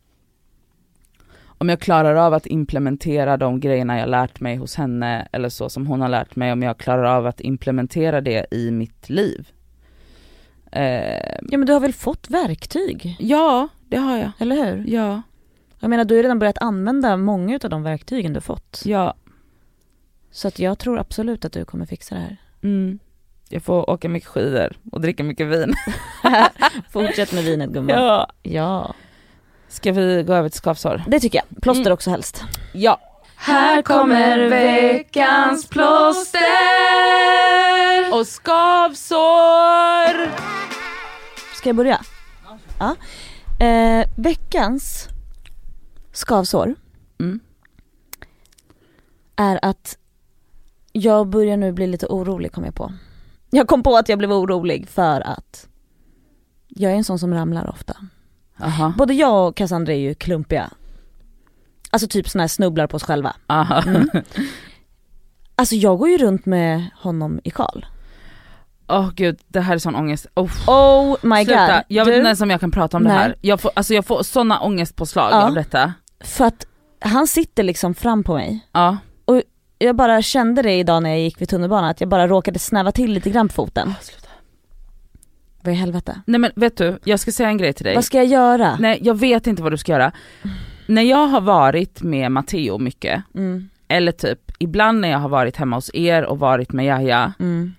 [1.59, 5.69] Om jag klarar av att implementera de grejerna jag lärt mig hos henne eller så
[5.69, 9.49] som hon har lärt mig, om jag klarar av att implementera det i mitt liv.
[10.73, 13.17] Eh, Ja men du har väl fått verktyg?
[13.19, 14.31] ja, det har jag.
[14.39, 14.85] Eller hur?
[14.87, 15.23] Ja,
[15.81, 18.83] Jag menar du har ju redan börjat använda många av de verktygen du fått.
[18.85, 19.15] ja.
[20.31, 22.37] Så att jag tror absolut att du kommer fixa det här.
[22.63, 22.99] Mm.
[23.49, 25.75] Jag får åka mycket skidor och dricka mycket vin.
[26.91, 27.97] Fortsätt med vinet gumman.
[27.97, 28.31] Ja.
[28.43, 28.95] ja.
[29.69, 31.03] Ska vi gå över till skavsår?
[31.09, 31.63] Det tycker jag.
[31.63, 31.93] Plåster Mm.
[31.93, 32.45] också helst.
[32.73, 33.01] Ja.
[33.37, 36.41] Här kommer veckans plåster!
[38.13, 39.17] Och skavsår!
[41.57, 42.01] Ska jag börja?
[42.79, 42.97] Ja.
[43.67, 45.09] Eh, veckans
[46.13, 46.75] skavsår
[47.21, 47.41] Mm.
[49.37, 49.99] är att
[50.93, 52.93] jag börjar nu bli lite orolig kom jag på.
[53.51, 55.69] Jag kom på att jag blev orolig för att
[56.69, 57.97] jag är en sån som ramlar ofta.
[58.61, 58.93] Aha.
[58.99, 60.71] Både jag och Cassandra är ju klumpiga.
[61.91, 63.37] Alltså typ såna här snubblar på oss själva.
[63.87, 64.09] Mm.
[65.57, 67.87] Alltså jag går ju runt med honom i sjal.
[68.89, 70.27] Åh gud, det här är sån ångest.
[70.35, 70.51] Oh.
[70.69, 71.83] Oh my Sluta, god.
[71.89, 73.19] jag vet inte ens om jag kan prata om det Nej.
[73.19, 73.37] här.
[73.41, 75.47] Jag får, alltså jag får såna ångestpåslag Ja.
[75.47, 75.93] av detta.
[76.21, 76.67] För att
[77.01, 78.67] han sitter liksom fram på mig.
[78.73, 78.97] Ja.
[79.79, 82.93] Jag bara kände det idag när jag gick vid tunnelbanan, att jag bara råkade snäva
[82.93, 83.95] till lite grann på foten.
[84.01, 84.26] sluta.
[85.67, 86.21] Vad i helvete?
[86.27, 87.95] Nej men vet du, jag ska säga en grej till dig.
[87.95, 88.77] Vad ska jag göra?
[88.81, 90.13] Nej jag vet inte vad du ska göra.
[90.87, 95.57] När jag har varit med Matteo mycket, Mm, eller typ ibland när jag har varit
[95.57, 97.75] hemma hos er och varit med Jaja, mm,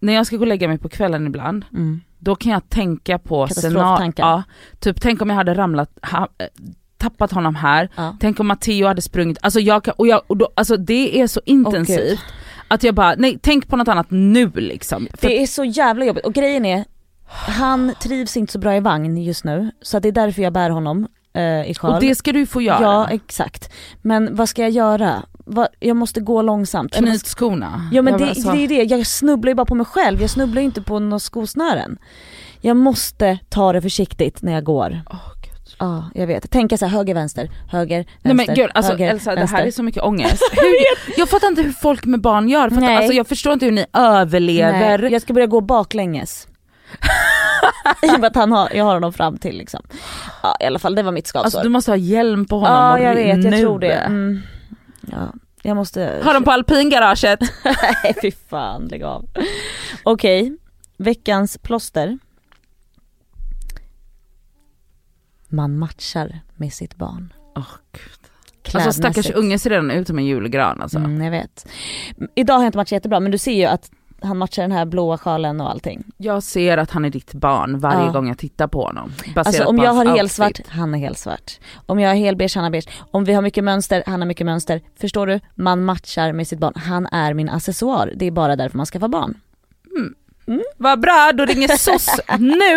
[0.00, 2.00] när jag ska gå och lägga mig på kvällen ibland, mm.
[2.18, 4.22] då kan jag tänka på Katastroftankar.
[4.26, 4.42] Ja,
[4.80, 6.46] typ tänk om jag hade ramlat, ha, eh,
[6.96, 8.16] tappat honom här, Ja.
[8.20, 11.26] tänk om Matteo hade sprungit, alltså jag kan, och jag, och då, alltså det är
[11.26, 12.20] så intensivt
[12.74, 15.08] att jag bara, nej tänk på något annat nu liksom.
[15.14, 16.84] För, Det är så jävla jobbigt och grejen är,
[17.48, 20.70] han trivs inte så bra i vagn just nu, så det är därför jag bär
[20.70, 21.06] honom.
[21.34, 21.94] eh, i sjal.
[21.94, 22.82] Och det ska du få göra.
[22.82, 23.72] Ja exakt.
[24.02, 25.22] Men vad ska jag göra?
[25.44, 26.94] Va, jag måste gå långsamt.
[26.94, 27.88] Knyt skorna.
[27.92, 30.30] Ja men det, alltså, det är det, jag snubblar ju bara på mig själv, jag
[30.30, 31.98] snubblar ju inte på några skosnören.
[32.60, 34.90] Jag måste ta det försiktigt när jag går.
[34.90, 35.41] Gud.
[35.78, 36.50] Ja, jag vet.
[36.50, 39.56] Tänka så här, höger, vänster, höger, vänster, Nej men gud alltså höger, Elsa vänster.
[39.56, 40.42] det här är så mycket ångest.
[40.52, 40.74] Hur,
[41.16, 42.96] jag fattar inte hur folk med barn gör, att, Nej.
[42.96, 44.98] alltså, jag förstår inte hur ni överlever.
[44.98, 46.48] Nej, jag ska börja gå baklänges.
[48.02, 49.82] I och med att han har, jag har honom fram till liksom.
[50.42, 51.44] Ja i alla fall, det var mitt skavsår.
[51.44, 53.60] Alltså du måste ha hjälm på honom ja jag vet, jag nu.
[53.60, 53.92] tror det.
[53.92, 54.42] Mm.
[55.00, 56.20] Ja, jag måste...
[56.24, 57.40] Har de på alpingaraget?
[57.64, 59.24] Nej fy fan, lägg av.
[60.02, 60.56] Okej,
[60.96, 62.18] veckans plåster.
[65.52, 67.32] Man matchar med sitt barn.
[67.92, 68.74] Gud.
[68.74, 70.98] Alltså stackars unge ser redan ut som en julgran alltså.
[70.98, 71.66] Mm, jag vet.
[72.34, 73.90] Idag har jag inte matchat jättebra men du ser ju att
[74.22, 76.04] han matchar den här blåa sjalen och allting.
[76.16, 78.12] Jag ser att han är ditt barn varje Ja.
[78.12, 79.12] gång jag tittar på honom.
[79.36, 81.58] Alltså om jag har helsvart, han är helsvart.
[81.86, 82.88] Om jag har helbeige, han har beige.
[83.10, 84.80] Om vi har mycket mönster, han har mycket mönster.
[85.00, 85.40] Förstår du?
[85.54, 86.72] Man matchar med sitt barn.
[86.76, 88.12] Han är min accessoar.
[88.16, 89.34] Det är bara därför man skaffar barn.
[90.76, 92.06] Vad bra, då ringer SOS
[92.38, 92.74] nu!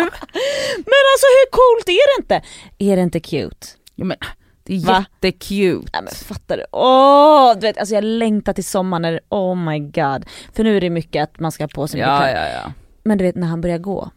[0.76, 2.42] Men alltså hur coolt är det inte?
[2.78, 3.66] Är det inte cute?
[3.94, 4.16] Ja, men,
[4.62, 5.04] det är Va?
[5.22, 5.90] jättecute.
[5.92, 6.64] Nej men fattar du?
[6.72, 10.26] Åh, du vet alltså jag längtar till sommaren när, oh my god.
[10.52, 12.72] För nu är det mycket att man ska ha på sig Ja ja ja.
[13.04, 14.10] Men du vet när han börjar gå,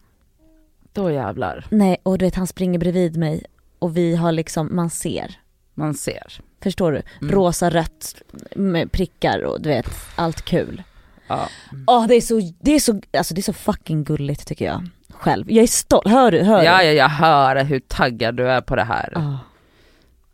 [0.93, 1.67] Då jävlar.
[1.69, 3.43] nej och du vet han springer bredvid mig
[3.79, 5.39] och vi har liksom, man ser.
[5.73, 6.41] Man ser.
[6.63, 7.01] Förstår du?
[7.21, 7.33] Mm.
[7.35, 8.15] Rosa, rött
[8.55, 10.83] med prickar och du vet allt kul.
[11.29, 11.49] Ja.
[11.87, 14.89] Åh det är så, det är så, alltså det är så fucking gulligt tycker jag.
[15.09, 15.51] Själv.
[15.51, 16.43] Jag är stolt, hör du?
[16.43, 19.13] Hör Ja, ja, jag hör hur taggad du är på det här.
[19.15, 19.37] Ah.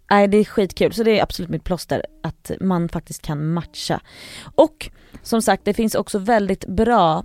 [0.10, 4.00] Nej det är skitkul, så det är absolut mitt plåster att man faktiskt kan matcha.
[4.56, 4.90] Och
[5.24, 7.24] som sagt det finns också väldigt bra,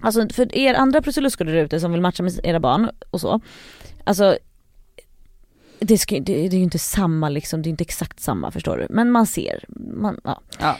[0.00, 3.40] alltså för er andra prussiluskor där ute som vill matcha med era barn och så,
[4.04, 4.38] alltså
[5.78, 8.76] det, ska, det, det är ju inte samma liksom, det är inte exakt samma förstår
[8.76, 10.40] du, men man ser, man, ja.
[10.58, 10.76] Ja.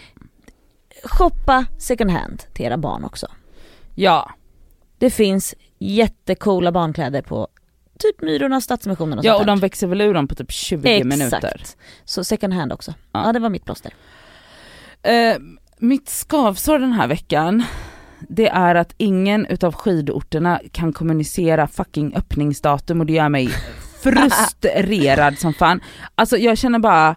[1.04, 3.26] Shoppa second hand till era barn också.
[3.94, 4.30] Ja,
[4.98, 7.48] Det finns jättecoola barnkläder på
[7.98, 9.52] typ Myrorna, Stadsmissionen och ja sånt och där.
[9.52, 11.62] de växer väl ur dem på typ 20 minuter.
[12.04, 12.94] Så second hand också.
[13.12, 13.26] Ja.
[13.26, 13.94] Ja, det var mitt plåster.
[15.02, 15.36] Eh,
[15.78, 17.64] mitt skavsår den här veckan,
[18.28, 23.48] det är att ingen utav skidorterna kan kommunicera fucking öppningsdatum och det gör mig
[24.02, 25.80] frustrerad som fan.
[26.14, 27.16] Alltså jag känner bara,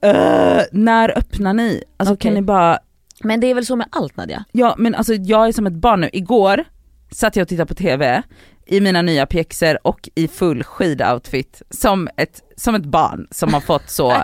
[0.00, 1.82] eh, när öppnar ni?
[1.96, 2.22] Alltså Okej.
[2.30, 2.78] kan ni bara,
[3.20, 4.44] Men det är väl så med allt Nadja?
[4.52, 6.10] ja men alltså jag är som ett barn nu.
[6.12, 6.64] Igår
[7.12, 8.22] satt jag och tittade på TV
[8.66, 13.60] i mina nya pjäxor och i full skidoutfit som ett, som ett barn som har
[13.60, 14.14] fått så,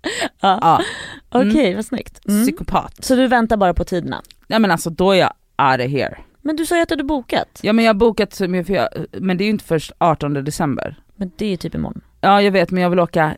[0.40, 0.82] ja,
[1.28, 1.76] Okej, Mm.
[1.76, 2.20] vad snyggt.
[2.28, 2.42] Mm.
[2.42, 3.04] psykopat.
[3.04, 4.22] Så du väntar bara på tiderna?
[4.46, 5.32] Ja men alltså då är jag
[5.72, 6.18] out of here.
[6.42, 7.60] Men du sa ju att du hade bokat.
[7.62, 10.98] Ja men jag har bokat, men det är ju inte först 18 december.
[11.16, 12.00] Men det är ju typ imorgon.
[12.20, 13.36] Ja jag vet men jag vill åka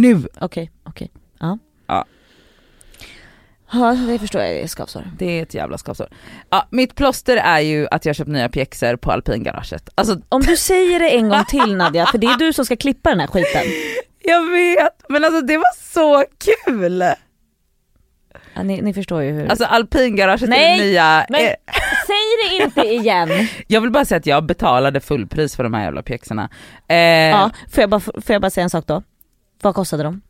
[0.00, 0.22] nu.
[0.40, 1.10] Okej, okej.
[1.40, 1.58] Ja.
[1.86, 2.04] Ja.
[3.74, 5.04] Ja, det förstår jag är skavsår.
[5.18, 6.08] Det är ett jävla skavsår.
[6.50, 9.88] Ja, mitt plåster är ju att jag köpt nya pjäxor på alpingaraget.
[9.94, 12.76] Alltså Om du säger det en gång till Nadja, för det är du som ska
[12.76, 13.62] klippa den här skiten.
[14.24, 16.24] jag vet, men alltså det var så
[16.66, 17.04] kul!
[18.54, 19.48] Ja, ni, ni förstår ju hur.
[19.48, 21.26] Alltså alpingaraget Nej, är det nya.
[21.28, 21.46] men- eh,
[22.06, 23.48] Säg det inte igen!
[23.66, 26.48] Jag vill bara säga att jag betalade fullpris för de här jävla pjäxorna.
[26.88, 29.02] Eh, Ja, får jag, bara, får jag bara säga en sak då?
[29.62, 30.20] Vad kostade de?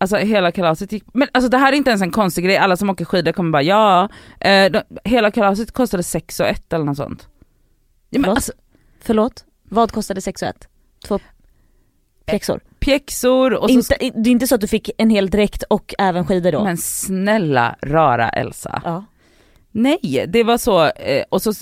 [0.00, 2.76] Alltså hela kalaset gick, men alltså det här är inte ens en konstig grej, alla
[2.76, 4.08] som åker skidor kommer bara ja,
[4.40, 7.28] eh, de, hela kalaset kostade 6 och 1 eller något sånt.
[8.10, 8.36] Ja, men Förlåt?
[8.36, 8.52] alltså,
[9.00, 9.44] Förlåt?
[9.68, 10.68] Vad kostade 6 och 1?
[11.06, 11.18] Två
[12.26, 12.60] pjäxor?
[12.80, 15.94] pjäxor och så, Inte, det är inte så att du fick en hel dräkt och
[15.98, 16.64] även skidor då?
[16.64, 18.82] men snälla rara Elsa.
[18.84, 19.04] ja.
[19.70, 21.52] Nej, det var så, eh, och så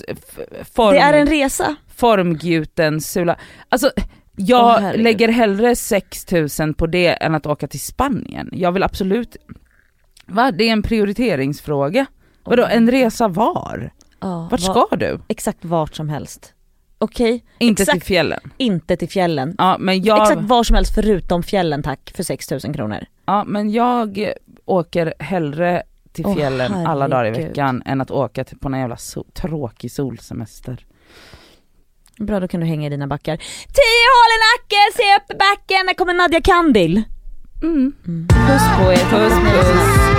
[0.73, 1.75] form, Det är en resa.
[1.95, 3.35] formgjuten sula.
[3.69, 3.91] Alltså
[4.37, 5.03] jag herregud.
[5.03, 8.49] lägger hellre 6000 på det än att åka till Spanien.
[8.51, 9.37] Jag vill absolut,
[10.25, 10.51] va?
[10.51, 12.05] Det är en prioriteringsfråga.
[12.43, 13.91] Vadå, en resa var?
[14.19, 15.19] Ja, Vart va- ska du?
[15.27, 16.53] Exakt vart som helst.
[16.99, 17.95] Okej, Inte Exakt.
[17.99, 18.39] till fjällen.
[18.57, 19.55] inte till fjällen.
[19.57, 23.05] Ja men jag, Exakt var som helst förutom fjällen tack för 6000 kronor.
[23.25, 24.31] ja, men jag
[24.65, 28.95] åker hellre till fjällen alla dagar i veckan än att åka till, på en jävla
[28.95, 30.85] so- tråkig solsemester.
[32.19, 33.37] Bra då kan du hänga i dina backar.
[33.77, 37.03] Tio hål i nacken, se upp i backen, där kommer Nadja Kandil.
[37.63, 37.93] Mm.
[38.29, 40.16] Puss på er, Puss puss.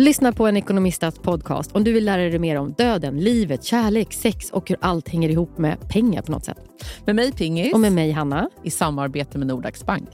[0.00, 4.12] Lyssna på en ekonomistats podcast om du vill lära dig mer om döden, livet, kärlek,
[4.12, 6.58] sex och hur allt hänger ihop med pengar på något sätt.
[7.04, 7.74] Med mig Pingis.
[7.74, 8.50] Och med mig Hanna.
[8.62, 10.08] I samarbete med Nordax Bank.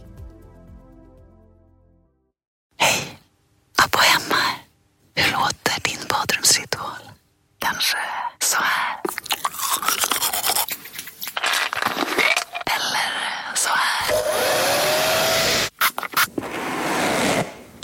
[2.77, 3.19] Hej!
[3.85, 4.43] Abbo hemma
[5.15, 7.13] Hur låter din badrumsritual?
[7.59, 7.97] Kanske
[8.39, 9.01] så här?
[12.67, 14.17] Eller så här?